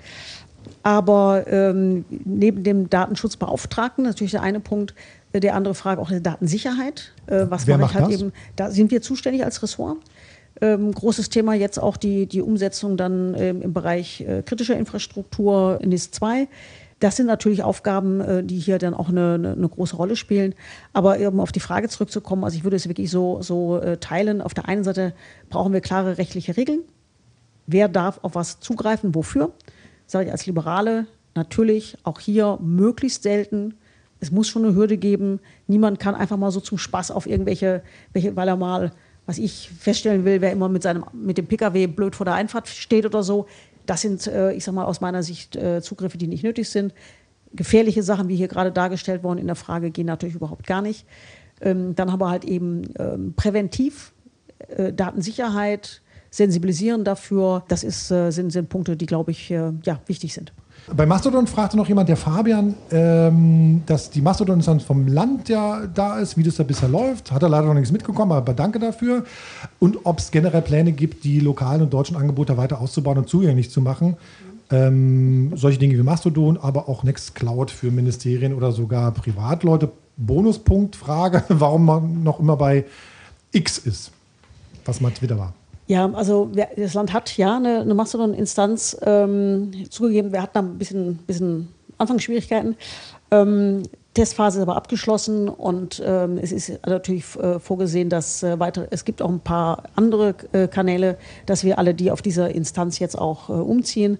[0.83, 4.93] Aber ähm, neben dem Datenschutzbeauftragten, natürlich der eine Punkt,
[5.33, 7.13] der andere Frage auch der Datensicherheit.
[7.27, 8.13] Äh, was Wer macht halt das?
[8.13, 8.33] eben?
[8.55, 9.97] Da sind wir zuständig als Ressort.
[10.59, 15.79] Ähm, großes Thema jetzt auch die, die Umsetzung dann ähm, im Bereich äh, kritischer Infrastruktur
[15.83, 16.47] NIS 2.
[16.99, 20.55] Das sind natürlich Aufgaben, äh, die hier dann auch eine, eine, eine, große Rolle spielen.
[20.93, 24.41] Aber um auf die Frage zurückzukommen, also ich würde es wirklich so, so äh, teilen.
[24.41, 25.13] Auf der einen Seite
[25.49, 26.79] brauchen wir klare rechtliche Regeln.
[27.67, 29.51] Wer darf auf was zugreifen, wofür?
[30.07, 31.05] Sage ich als Liberale
[31.35, 33.75] natürlich auch hier möglichst selten
[34.19, 35.39] es muss schon eine Hürde geben.
[35.67, 37.83] Niemand kann einfach mal so zum Spaß auf irgendwelche,
[38.13, 38.91] welche, weil er mal,
[39.25, 42.67] was ich feststellen will, wer immer mit, seinem, mit dem Pkw blöd vor der Einfahrt
[42.67, 43.47] steht oder so.
[43.85, 46.93] Das sind, äh, ich sag mal, aus meiner Sicht äh, Zugriffe, die nicht nötig sind.
[47.53, 51.05] Gefährliche Sachen, wie hier gerade dargestellt worden in der Frage, gehen natürlich überhaupt gar nicht.
[51.61, 54.13] Ähm, dann haben wir halt eben ähm, präventiv
[54.67, 57.63] äh, Datensicherheit, sensibilisieren dafür.
[57.67, 60.53] Das ist, äh, sind, sind Punkte, die, glaube ich, äh, ja, wichtig sind.
[60.95, 66.17] Bei Mastodon fragte noch jemand, der Fabian, ähm, dass die Mastodon-Instanz vom Land ja da
[66.17, 67.31] ist, wie das da bisher läuft.
[67.31, 69.25] Hat er leider noch nichts mitgekommen, aber danke dafür.
[69.79, 73.69] Und ob es generell Pläne gibt, die lokalen und deutschen Angebote weiter auszubauen und zugänglich
[73.69, 74.15] zu machen.
[74.69, 79.91] Ähm, solche Dinge wie Mastodon, aber auch Nextcloud für Ministerien oder sogar Privatleute.
[80.15, 82.85] Bonuspunkt, Frage, warum man noch immer bei
[83.51, 84.11] X ist,
[84.85, 85.53] was mal Twitter war.
[85.87, 90.33] Ja, also das Land hat ja eine, eine Mastodon-Instanz ähm, zugegeben.
[90.33, 92.75] Wir hatten da ein bisschen, bisschen Anfangsschwierigkeiten.
[93.31, 93.83] Ähm,
[94.17, 99.05] Testphase ist aber abgeschlossen und ähm, es ist natürlich äh, vorgesehen, dass äh, weitere, es
[99.05, 103.15] gibt auch ein paar andere äh, Kanäle, dass wir alle die auf dieser Instanz jetzt
[103.15, 104.17] auch äh, umziehen.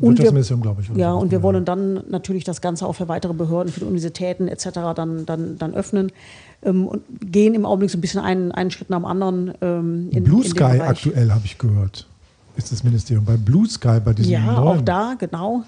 [0.00, 0.90] Und wir, glaube ich.
[0.98, 4.68] Ja, und wir wollen dann natürlich das Ganze auch für weitere Behörden, für Universitäten etc.
[4.94, 6.12] dann, dann, dann öffnen
[6.62, 9.54] ähm, und gehen im Augenblick so ein bisschen einen, einen Schritt nach dem anderen.
[9.60, 12.06] Ähm, in, Blue in Sky aktuell habe ich gehört,
[12.56, 13.24] ist das Ministerium.
[13.24, 14.58] Bei Blue Sky, bei diesem Ja, neuen.
[14.58, 15.64] auch da, genau.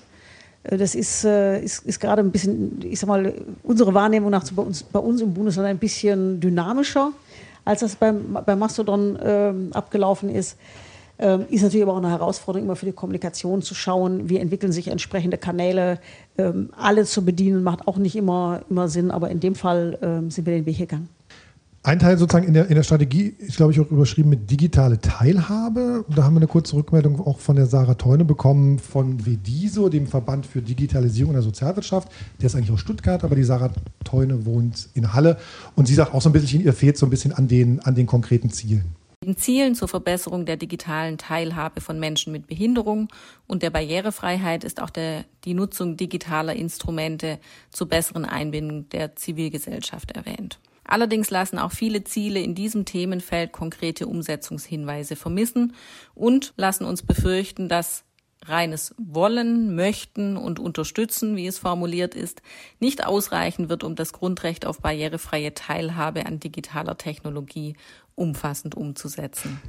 [0.64, 3.32] Äh, das ist, äh, ist, ist gerade ein bisschen, ich sag mal,
[3.62, 7.12] unsere Wahrnehmung nach bei uns, bei uns im Bundesland ein bisschen dynamischer,
[7.64, 10.56] als das beim, beim Mastodon äh, abgelaufen ist.
[11.22, 14.72] Ähm, ist natürlich aber auch eine Herausforderung, immer für die Kommunikation zu schauen, wie entwickeln
[14.72, 15.98] sich entsprechende Kanäle.
[16.38, 20.30] Ähm, alle zu bedienen macht auch nicht immer, immer Sinn, aber in dem Fall ähm,
[20.30, 21.10] sind wir den Weg gegangen.
[21.82, 24.98] Ein Teil sozusagen in der, in der Strategie ist, glaube ich, auch überschrieben mit digitale
[24.98, 26.04] Teilhabe.
[26.14, 30.06] Da haben wir eine kurze Rückmeldung auch von der Sarah Teune bekommen von VEDISO, dem
[30.06, 32.08] Verband für Digitalisierung in der Sozialwirtschaft.
[32.40, 33.70] Der ist eigentlich aus Stuttgart, aber die Sarah
[34.04, 35.38] Teune wohnt in Halle.
[35.74, 37.94] Und sie sagt auch so ein bisschen, ihr fehlt so ein bisschen an den, an
[37.94, 38.99] den konkreten Zielen.
[39.22, 43.08] Den Zielen zur Verbesserung der digitalen Teilhabe von Menschen mit Behinderung
[43.46, 50.12] und der Barrierefreiheit ist auch der, die Nutzung digitaler Instrumente zur besseren Einbindung der Zivilgesellschaft
[50.12, 50.58] erwähnt.
[50.84, 55.74] Allerdings lassen auch viele Ziele in diesem Themenfeld konkrete Umsetzungshinweise vermissen
[56.14, 58.04] und lassen uns befürchten, dass
[58.46, 62.40] reines Wollen, Möchten und Unterstützen, wie es formuliert ist,
[62.78, 67.76] nicht ausreichen wird, um das Grundrecht auf barrierefreie Teilhabe an digitaler Technologie
[68.20, 69.60] umfassend umzusetzen.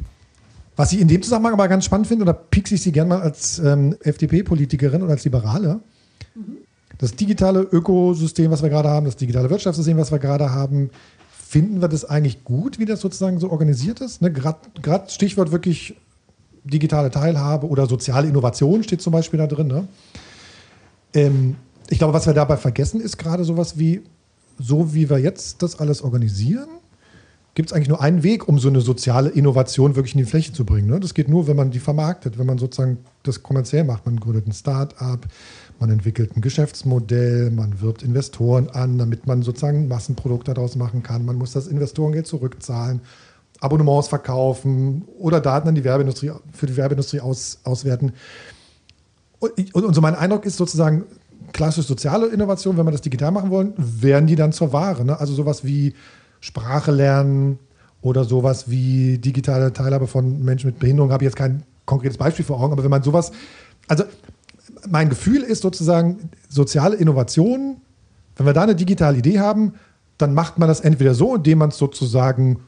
[0.76, 3.22] Was ich in dem Zusammenhang aber ganz spannend finde, oder piekse ich Sie gerne mal
[3.22, 5.80] als ähm, FDP-Politikerin oder als Liberale,
[6.36, 6.58] mhm.
[6.98, 10.90] das digitale Ökosystem, was wir gerade haben, das digitale Wirtschaftssystem, was wir gerade haben,
[11.30, 14.22] finden wir das eigentlich gut, wie das sozusagen so organisiert ist?
[14.22, 14.32] Ne?
[14.32, 15.96] Gerade Stichwort wirklich
[16.64, 19.68] digitale Teilhabe oder soziale Innovation steht zum Beispiel da drin.
[19.68, 19.88] Ne?
[21.14, 21.56] Ähm,
[21.90, 24.02] ich glaube, was wir dabei vergessen, ist gerade sowas wie,
[24.58, 26.70] so wie wir jetzt das alles organisieren,
[27.54, 30.54] gibt es eigentlich nur einen Weg, um so eine soziale Innovation wirklich in die Fläche
[30.54, 30.88] zu bringen.
[30.88, 31.00] Ne?
[31.00, 34.06] Das geht nur, wenn man die vermarktet, wenn man sozusagen das kommerziell macht.
[34.06, 35.28] Man gründet ein Start-up,
[35.80, 41.04] man entwickelt ein Geschäftsmodell, man wirbt Investoren an, damit man sozusagen ein Massenprodukt daraus machen
[41.04, 41.26] kann.
[41.26, 43.02] Man muss das Investorengeld zurückzahlen,
[43.60, 48.14] Abonnements verkaufen oder Daten an die Werbeindustrie, für die Werbeindustrie aus, auswerten.
[49.40, 51.04] Und, und, so mein Eindruck ist sozusagen,
[51.52, 55.04] klassisch soziale Innovation, wenn wir das digital machen wollen, werden die dann zur Ware.
[55.04, 55.20] Ne?
[55.20, 55.94] Also sowas wie
[56.42, 57.60] Sprache lernen
[58.02, 62.44] oder sowas wie digitale Teilhabe von Menschen mit Behinderung, habe ich jetzt kein konkretes Beispiel
[62.44, 63.32] vor Augen, aber wenn man sowas,
[63.88, 64.04] also
[64.90, 67.78] mein Gefühl ist sozusagen, soziale Innovation,
[68.36, 69.74] wenn wir da eine digitale Idee haben,
[70.18, 72.60] dann macht man das entweder so, indem man es sozusagen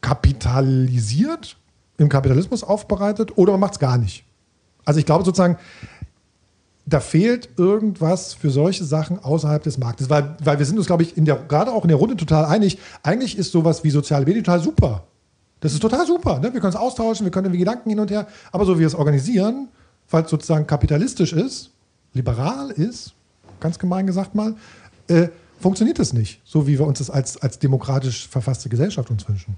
[0.00, 1.56] kapitalisiert,
[1.98, 4.24] im Kapitalismus aufbereitet, oder man macht es gar nicht.
[4.84, 5.56] Also ich glaube sozusagen,
[6.86, 11.02] da fehlt irgendwas für solche Sachen außerhalb des Marktes, weil, weil wir sind uns, glaube
[11.02, 14.24] ich, in der, gerade auch in der Runde total einig, eigentlich ist sowas wie soziale
[14.24, 15.04] Medien total super.
[15.58, 16.38] Das ist total super.
[16.38, 16.52] Ne?
[16.52, 18.86] Wir können es austauschen, wir können irgendwie Gedanken hin und her, aber so wie wir
[18.86, 19.68] es organisieren,
[20.10, 21.70] weil es sozusagen kapitalistisch ist,
[22.12, 23.14] liberal ist,
[23.58, 24.54] ganz gemein gesagt mal,
[25.08, 25.28] äh,
[25.58, 29.56] funktioniert das nicht, so wie wir uns das als, als demokratisch verfasste Gesellschaft uns wünschen.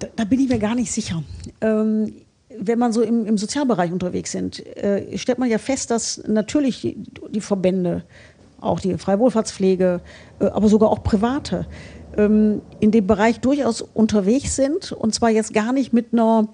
[0.00, 1.22] Da, da bin ich mir gar nicht sicher.
[1.60, 2.12] Ähm,
[2.56, 6.80] wenn man so im, im Sozialbereich unterwegs sind, äh, stellt man ja fest, dass natürlich
[6.80, 6.96] die,
[7.30, 8.04] die Verbände,
[8.60, 10.00] auch die Freiwohlfahrtspflege,
[10.40, 11.66] äh, aber sogar auch private,
[12.16, 16.48] ähm, in dem Bereich durchaus unterwegs sind und zwar jetzt gar nicht mit einer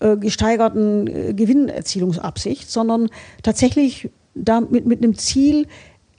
[0.00, 3.08] äh, gesteigerten äh, Gewinnerzielungsabsicht, sondern
[3.42, 5.66] tatsächlich da mit, mit einem Ziel,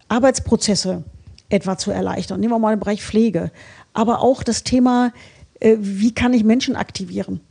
[0.10, 1.04] Arbeitsprozesse
[1.50, 2.40] etwa zu erleichtern.
[2.40, 3.52] Nehmen wir mal den Bereich Pflege.
[3.94, 5.14] Aber auch das Thema,
[5.60, 7.42] äh, wie kann ich Menschen aktivieren?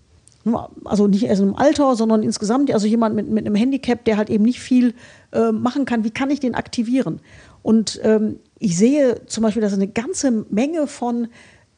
[0.84, 4.30] Also nicht erst im Alter, sondern insgesamt, also jemand mit, mit einem Handicap, der halt
[4.30, 4.94] eben nicht viel
[5.32, 7.20] äh, machen kann, wie kann ich den aktivieren?
[7.62, 11.28] Und ähm, ich sehe zum Beispiel, dass es eine ganze Menge von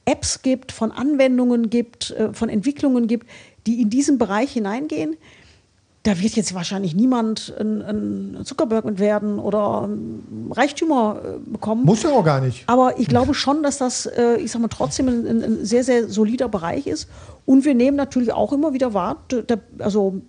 [0.04, 3.28] Apps gibt, von Anwendungen gibt, äh, von Entwicklungen gibt,
[3.66, 5.16] die in diesen Bereich hineingehen.
[6.02, 9.86] Da wird jetzt wahrscheinlich niemand ein, ein Zuckerberg mit werden oder
[10.50, 11.84] Reichtümer äh, bekommen.
[11.84, 12.64] Muss ja auch gar nicht.
[12.68, 16.08] Aber ich glaube schon, dass das, äh, ich sag mal, trotzdem ein, ein sehr, sehr
[16.08, 17.06] solider Bereich ist.
[17.44, 19.18] Und wir nehmen natürlich auch immer wieder wahr,
[19.78, 20.22] also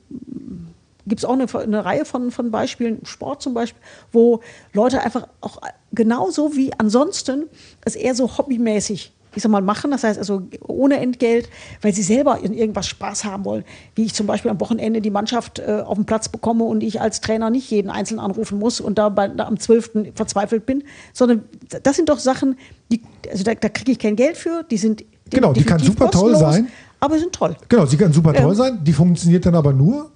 [1.07, 4.41] gibt es auch eine, eine, Reihe von, von Beispielen, Sport zum Beispiel, wo
[4.73, 5.61] Leute einfach auch
[5.91, 7.45] genauso wie ansonsten
[7.85, 11.49] es eher so hobbymäßig ich sag mal, machen, das heißt also ohne Entgelt,
[11.81, 13.63] weil sie selber in irgendwas Spaß haben wollen.
[13.95, 17.01] Wie ich zum Beispiel am Wochenende die Mannschaft äh, auf den Platz bekomme und ich
[17.01, 20.13] als Trainer nicht jeden einzeln anrufen muss und da, bei, da am 12.
[20.15, 21.43] verzweifelt bin, sondern
[21.83, 22.57] das sind doch Sachen,
[22.91, 26.11] die, also da, da kriege ich kein Geld für, die sind Genau, die kann super
[26.11, 26.67] toll sein.
[26.99, 27.55] Aber sind toll.
[27.69, 28.83] Genau, sie kann super toll ähm, sein.
[28.83, 30.11] Die funktioniert dann aber nur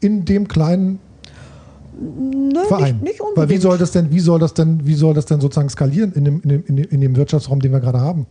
[0.00, 0.98] in dem kleinen
[2.00, 2.94] Nö, Verein.
[2.96, 3.36] Nicht, nicht unbedingt.
[3.36, 6.12] Weil wie soll das denn, wie soll das denn, wie soll das denn sozusagen skalieren
[6.12, 8.26] in dem, in dem, in dem Wirtschaftsraum, den wir gerade haben?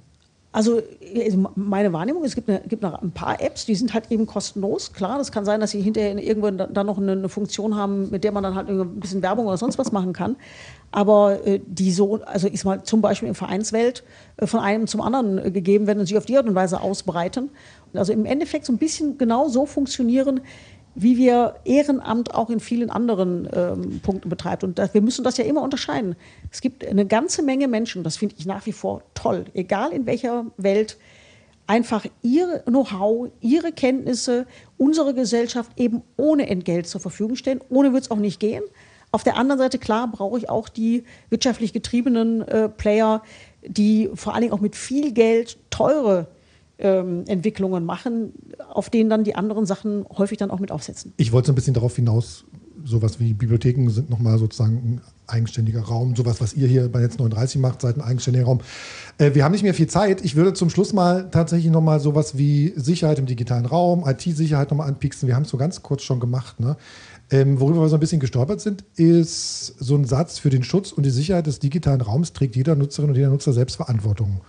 [0.54, 0.84] Also,
[1.16, 4.28] also meine Wahrnehmung, es gibt, eine, gibt noch ein paar Apps, die sind halt eben
[4.28, 4.94] kostenlos.
[4.94, 8.24] Klar, das kann sein, dass sie hinterher irgendwo dann noch eine, eine Funktion haben, mit
[8.24, 10.36] der man dann halt ein bisschen Werbung oder sonst was machen kann.
[10.92, 14.04] Aber äh, die so, also ich sag mal, zum Beispiel in Vereinswelt
[14.38, 16.82] äh, von einem zum anderen äh, gegeben werden und sich auf die Art und Weise
[16.82, 17.50] ausbreiten.
[17.96, 20.42] Also im Endeffekt so ein bisschen genau so funktionieren,
[20.96, 24.64] wie wir Ehrenamt auch in vielen anderen ähm, Punkten betreibt.
[24.64, 26.16] Und das, wir müssen das ja immer unterscheiden.
[26.52, 30.06] Es gibt eine ganze Menge Menschen, das finde ich nach wie vor toll, egal in
[30.06, 30.98] welcher Welt,
[31.66, 34.46] einfach ihr Know-how, ihre Kenntnisse,
[34.78, 37.62] unsere Gesellschaft eben ohne Entgelt zur Verfügung stellen.
[37.70, 38.64] Ohne wird es auch nicht gehen.
[39.12, 43.22] Auf der anderen Seite, klar, brauche ich auch die wirtschaftlich getriebenen äh, Player,
[43.66, 46.28] die vor allen Dingen auch mit viel Geld teure
[46.80, 48.34] ähm, Entwicklungen machen,
[48.70, 51.14] auf denen dann die anderen Sachen häufig dann auch mit aufsetzen.
[51.18, 52.46] Ich wollte so ein bisschen darauf hinaus,
[52.84, 56.16] sowas wie Bibliotheken sind nochmal sozusagen ein eigenständiger Raum.
[56.16, 58.60] Sowas, was ihr hier bei Netz 39 macht, seid ein eigenständiger Raum.
[59.18, 60.24] Äh, wir haben nicht mehr viel Zeit.
[60.24, 64.88] Ich würde zum Schluss mal tatsächlich nochmal sowas wie Sicherheit im digitalen Raum, IT-Sicherheit nochmal
[64.88, 65.28] anpixen.
[65.28, 66.60] Wir haben es so ganz kurz schon gemacht.
[66.60, 66.76] Ne?
[67.32, 70.92] Ähm, worüber wir so ein bisschen gestolpert sind, ist so ein Satz, für den Schutz
[70.92, 74.42] und die Sicherheit des digitalen Raums trägt jeder Nutzerin und jeder Nutzer selbst Verantwortung.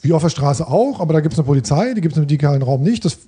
[0.00, 2.26] Wie auf der Straße auch, aber da gibt es eine Polizei, die gibt es im
[2.26, 3.04] digitalen Raum nicht.
[3.04, 3.18] Das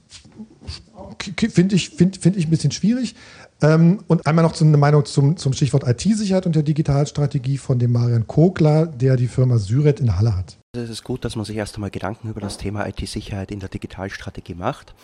[1.50, 3.14] finde ich, find, find ich ein bisschen schwierig.
[3.62, 7.92] Ähm, und einmal noch eine Meinung zum, zum Stichwort IT-Sicherheit und der Digitalstrategie von dem
[7.92, 10.58] Marian Kogler, der die Firma Syret in Halle hat.
[10.72, 13.68] Es ist gut, dass man sich erst einmal Gedanken über das Thema IT-Sicherheit in der
[13.68, 14.94] Digitalstrategie macht.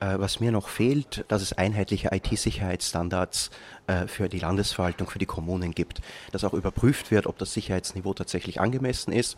[0.00, 3.50] Äh, was mir noch fehlt, dass es einheitliche IT-Sicherheitsstandards
[3.88, 6.00] äh, für die Landesverwaltung, für die Kommunen gibt,
[6.30, 9.36] dass auch überprüft wird, ob das Sicherheitsniveau tatsächlich angemessen ist.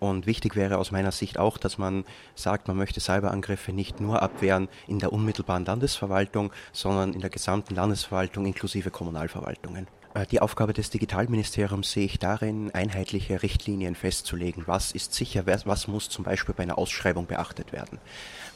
[0.00, 4.22] Und wichtig wäre aus meiner Sicht auch, dass man sagt, man möchte Cyberangriffe nicht nur
[4.22, 9.88] abwehren in der unmittelbaren Landesverwaltung, sondern in der gesamten Landesverwaltung inklusive Kommunalverwaltungen.
[10.14, 14.64] Äh, die Aufgabe des Digitalministeriums sehe ich darin, einheitliche Richtlinien festzulegen.
[14.66, 17.98] Was ist sicher, was muss zum Beispiel bei einer Ausschreibung beachtet werden.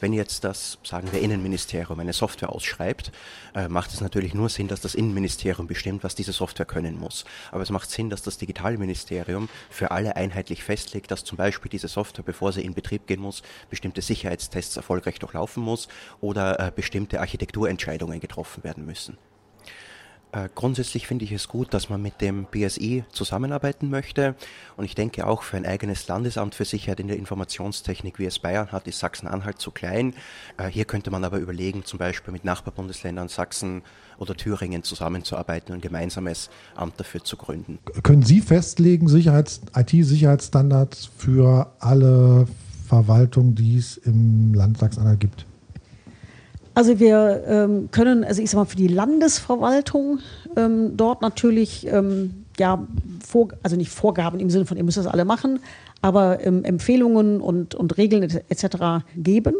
[0.02, 3.12] Wenn jetzt das, sagen wir, Innenministerium eine Software ausschreibt,
[3.54, 7.24] äh, macht es natürlich nur Sinn, dass das Innenministerium bestimmt, was diese Software können muss.
[7.52, 11.86] Aber es macht Sinn, dass das Digitalministerium für alle einheitlich festlegt, dass zum Beispiel diese
[11.86, 15.86] Software, bevor sie in Betrieb gehen muss, bestimmte Sicherheitstests erfolgreich durchlaufen muss
[16.20, 19.18] oder äh, bestimmte Architekturentscheidungen getroffen werden müssen.
[20.32, 24.34] Äh, grundsätzlich finde ich es gut, dass man mit dem BSI zusammenarbeiten möchte.
[24.78, 28.38] Und ich denke auch für ein eigenes Landesamt für Sicherheit in der Informationstechnik, wie es
[28.38, 30.14] Bayern hat, ist Sachsen-Anhalt zu klein.
[30.56, 33.82] Äh, hier könnte man aber überlegen, zum Beispiel mit Nachbarbundesländern Sachsen
[34.16, 37.78] oder Thüringen zusammenzuarbeiten und ein gemeinsames Amt dafür zu gründen.
[38.02, 42.46] Können Sie festlegen, Sicherheits-, IT-Sicherheitsstandards für alle
[42.88, 45.46] Verwaltungen, die es im Land Sachsen-Anhalt gibt?
[46.74, 50.20] Also wir ähm, können, also ich sag mal, für die Landesverwaltung
[50.56, 52.86] ähm, dort natürlich ähm, ja,
[53.26, 55.60] vor, also nicht Vorgaben im Sinne von, ihr müsst das alle machen,
[56.00, 59.04] aber ähm, Empfehlungen und, und Regeln etc.
[59.16, 59.54] geben.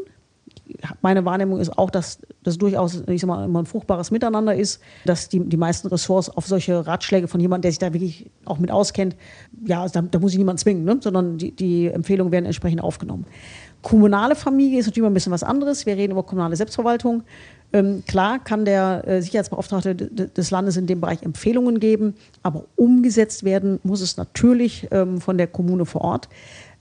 [1.03, 4.81] Meine Wahrnehmung ist auch, dass das durchaus ich sag mal, immer ein fruchtbares Miteinander ist,
[5.05, 8.59] dass die, die meisten Ressorts auf solche Ratschläge von jemandem, der sich da wirklich auch
[8.59, 9.17] mit auskennt,
[9.67, 10.99] ja, da, da muss ich niemand zwingen, ne?
[11.01, 13.27] sondern die, die Empfehlungen werden entsprechend aufgenommen.
[13.83, 15.87] Kommunale Familie ist natürlich immer ein bisschen was anderes.
[15.87, 17.25] Wir reden über kommunale Selbstverwaltung.
[17.73, 23.45] Ähm, klar kann der äh, Sicherheitsbeauftragte des Landes in dem Bereich Empfehlungen geben, aber umgesetzt
[23.45, 26.29] werden muss es natürlich ähm, von der Kommune vor Ort.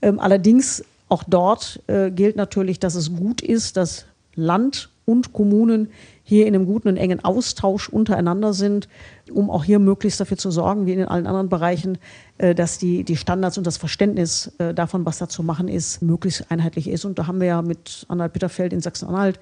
[0.02, 5.88] Ähm, allerdings auch dort äh, gilt natürlich, dass es gut ist, dass Land und Kommunen
[6.24, 8.88] hier in einem guten und engen Austausch untereinander sind,
[9.30, 11.98] um auch hier möglichst dafür zu sorgen, wie in allen anderen Bereichen,
[12.38, 16.02] äh, dass die, die Standards und das Verständnis äh, davon, was da zu machen ist,
[16.02, 17.04] möglichst einheitlich ist.
[17.04, 19.40] Und da haben wir ja mit Anhalt Bitterfeld in Sachsen-Anhalt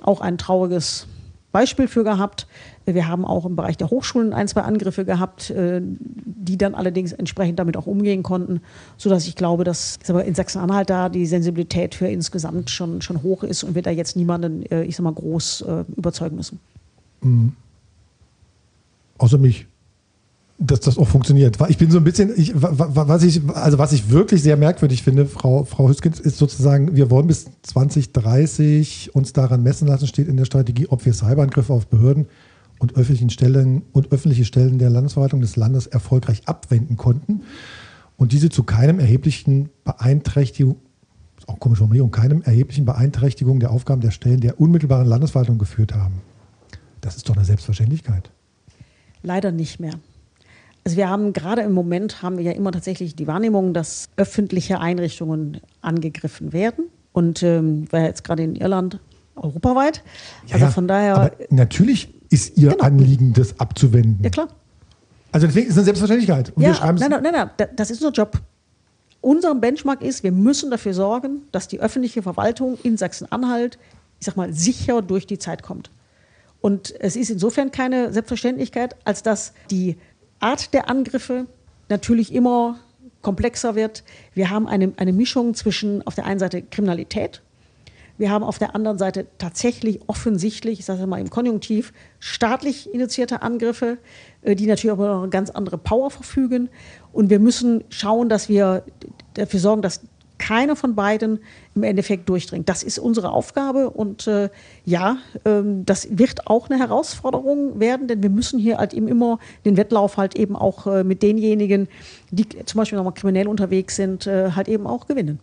[0.00, 1.06] auch ein trauriges
[1.52, 2.46] Beispiel für gehabt.
[2.86, 7.12] Wir haben auch im Bereich der Hochschulen ein, zwei Angriffe gehabt, äh, die dann allerdings
[7.12, 8.60] entsprechend damit auch umgehen konnten,
[8.96, 13.62] sodass ich glaube, dass in Sachsen-Anhalt da die Sensibilität für insgesamt schon, schon hoch ist
[13.62, 16.58] und wir da jetzt niemanden, äh, ich sag mal, groß äh, überzeugen müssen.
[17.20, 17.52] Mhm.
[19.18, 19.66] Außer mich
[20.66, 21.58] dass das auch funktioniert.
[21.68, 25.26] Ich bin so ein bisschen, ich, was ich, also was ich wirklich sehr merkwürdig finde,
[25.26, 30.36] Frau, Frau Hüskens, ist sozusagen, wir wollen bis 2030 uns daran messen lassen, steht in
[30.36, 32.26] der Strategie, ob wir Cyberangriffe auf Behörden
[32.78, 37.42] und öffentlichen Stellen und öffentliche Stellen der Landesverwaltung des Landes erfolgreich abwenden konnten
[38.16, 40.76] und diese zu keinem erheblichen Beeinträchtigung,
[41.46, 46.22] auch komische Formulierung, keinem erheblichen Beeinträchtigung der Aufgaben der Stellen der unmittelbaren Landesverwaltung geführt haben.
[47.00, 48.30] Das ist doch eine Selbstverständlichkeit.
[49.22, 49.94] Leider nicht mehr.
[50.84, 54.80] Also wir haben gerade im Moment haben wir ja immer tatsächlich die Wahrnehmung, dass öffentliche
[54.80, 56.86] Einrichtungen angegriffen werden.
[57.12, 58.98] Und ähm, war ja jetzt gerade in Irland
[59.36, 60.02] europaweit.
[60.46, 61.16] Ja, also von daher.
[61.16, 62.84] Aber natürlich ist Ihr genau.
[62.84, 64.18] Anliegen, das abzuwenden.
[64.22, 64.48] Ja, klar.
[65.30, 66.52] Also deswegen ist es eine Selbstverständlichkeit.
[66.56, 68.40] Und ja, wir schreiben nein, nein, nein, nein, das ist unser Job.
[69.20, 73.78] Unser Benchmark ist, wir müssen dafür sorgen, dass die öffentliche Verwaltung in Sachsen-Anhalt,
[74.18, 75.90] ich sag mal, sicher durch die Zeit kommt.
[76.60, 79.96] Und es ist insofern keine Selbstverständlichkeit, als dass die
[80.42, 81.46] Art der Angriffe
[81.88, 82.78] natürlich immer
[83.20, 84.02] komplexer wird.
[84.34, 87.42] Wir haben eine, eine Mischung zwischen auf der einen Seite Kriminalität,
[88.18, 93.42] wir haben auf der anderen Seite tatsächlich offensichtlich, ich sage mal im Konjunktiv, staatlich initiierte
[93.42, 93.98] Angriffe,
[94.42, 96.68] äh, die natürlich auch eine ganz andere Power verfügen.
[97.12, 98.84] Und wir müssen schauen, dass wir
[99.34, 100.02] dafür sorgen, dass
[100.38, 101.38] keiner von beiden
[101.74, 102.68] im Endeffekt durchdringt.
[102.68, 104.50] Das ist unsere Aufgabe und äh,
[104.84, 109.38] ja, ähm, das wird auch eine Herausforderung werden, denn wir müssen hier halt eben immer
[109.64, 111.88] den Wettlauf halt eben auch äh, mit denjenigen,
[112.30, 115.38] die zum Beispiel nochmal kriminell unterwegs sind, äh, halt eben auch gewinnen.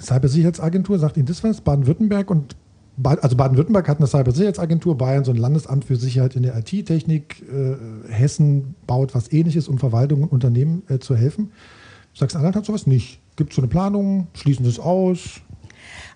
[0.00, 1.60] Cybersicherheitsagentur, sagt Ihnen das was?
[1.60, 2.56] Baden-Württemberg und
[3.04, 7.76] also Baden-Württemberg hat eine Cybersicherheitsagentur, Bayern so ein Landesamt für Sicherheit in der IT-Technik, äh,
[8.10, 11.50] Hessen baut was ähnliches, um Verwaltungen und Unternehmen äh, zu helfen.
[12.16, 13.20] Sachsen-Anhalt hat sowas nicht.
[13.36, 14.28] Gibt es so eine Planung?
[14.32, 15.42] Schließen Sie es aus?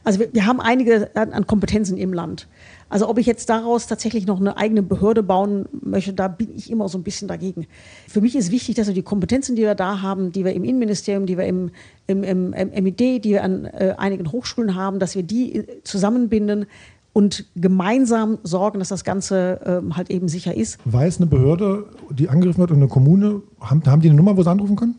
[0.02, 2.48] Also wir, wir haben einige an Kompetenzen im Land.
[2.88, 6.70] Also ob ich jetzt daraus tatsächlich noch eine eigene Behörde bauen möchte, da bin ich
[6.70, 7.66] immer so ein bisschen dagegen.
[8.08, 10.64] Für mich ist wichtig, dass wir die Kompetenzen, die wir da haben, die wir im
[10.64, 11.70] Innenministerium, die wir im,
[12.06, 15.82] im, im, im MID, die wir an äh, einigen Hochschulen haben, dass wir die äh,
[15.84, 16.64] zusammenbinden
[17.12, 20.78] und gemeinsam sorgen, dass das Ganze ähm, halt eben sicher ist.
[20.84, 24.42] Weiß eine Behörde, die angegriffen wird und eine Kommune, haben, haben die eine Nummer, wo
[24.42, 24.94] sie anrufen können?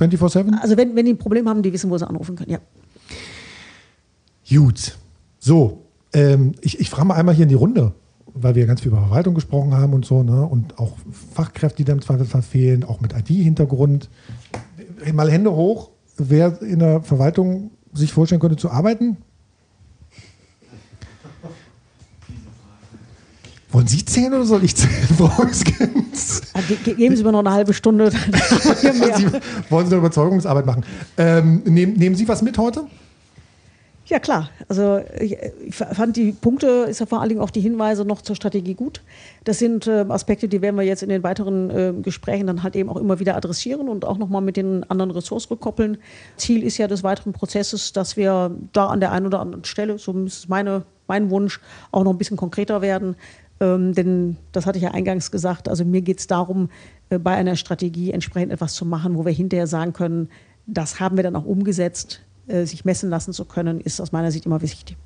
[0.00, 0.54] 24-7?
[0.60, 2.58] Also wenn, wenn die ein Problem haben, die wissen, wo sie anrufen können, ja.
[4.48, 4.96] Gut.
[5.38, 7.92] So, ähm, ich, ich frage mal einmal hier in die Runde,
[8.26, 10.46] weil wir ganz viel über Verwaltung gesprochen haben und so, ne?
[10.46, 10.96] Und auch
[11.34, 14.08] Fachkräfte, die da im Zweifelsfall fehlen, auch mit IT-Hintergrund.
[15.12, 19.18] Mal Hände hoch, wer in der Verwaltung sich vorstellen könnte zu arbeiten.
[23.72, 26.42] Wollen Sie zählen oder soll ich zählen, Frau Hüskens?
[26.84, 28.10] Geben Sie mir noch eine halbe Stunde.
[28.80, 29.26] Sie,
[29.70, 30.84] wollen Sie eine Überzeugungsarbeit machen?
[31.16, 32.86] Ähm, nehmen, nehmen Sie was mit heute?
[34.10, 34.50] Ja, klar.
[34.68, 35.36] Also ich,
[35.68, 38.74] ich, fand die Punkte, ist ja vor allen Dingen auch die Hinweise noch zur Strategie
[38.74, 39.02] gut.
[39.44, 42.74] Das sind äh, Aspekte, die werden wir jetzt in den weiteren äh, Gesprächen dann halt
[42.74, 45.98] eben auch immer wieder adressieren und auch nochmal mit den anderen Ressorts rückkoppeln.
[46.36, 49.96] Ziel ist ja des weiteren Prozesses, dass wir da an der einen oder anderen Stelle,
[49.96, 51.60] so ist meine, mein Wunsch,
[51.92, 53.14] auch noch ein bisschen konkreter werden.
[53.60, 56.70] Ähm, denn das hatte ich ja eingangs gesagt, also mir geht es darum,
[57.10, 60.28] äh, bei einer Strategie entsprechend etwas zu machen, wo wir hinterher sagen können,
[60.66, 64.30] das haben wir dann auch umgesetzt äh, sich messen lassen zu können, ist aus meiner
[64.30, 64.96] Sicht immer wichtig.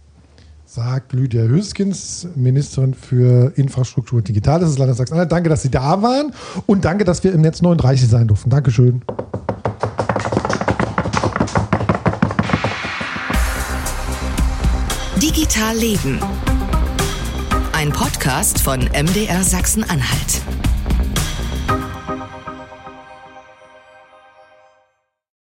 [0.66, 5.30] Sagt Lydia Hüskins, Ministerin für Infrastruktur und Digitales des Landes Sachsen-Anhalt.
[5.30, 6.32] Danke, dass Sie da waren
[6.66, 8.48] und danke, dass wir im Netz 39 sein durften.
[8.50, 9.02] Dankeschön.
[15.20, 16.18] Digital Leben.
[17.84, 20.40] Ein Podcast von MDR Sachsen-Anhalt.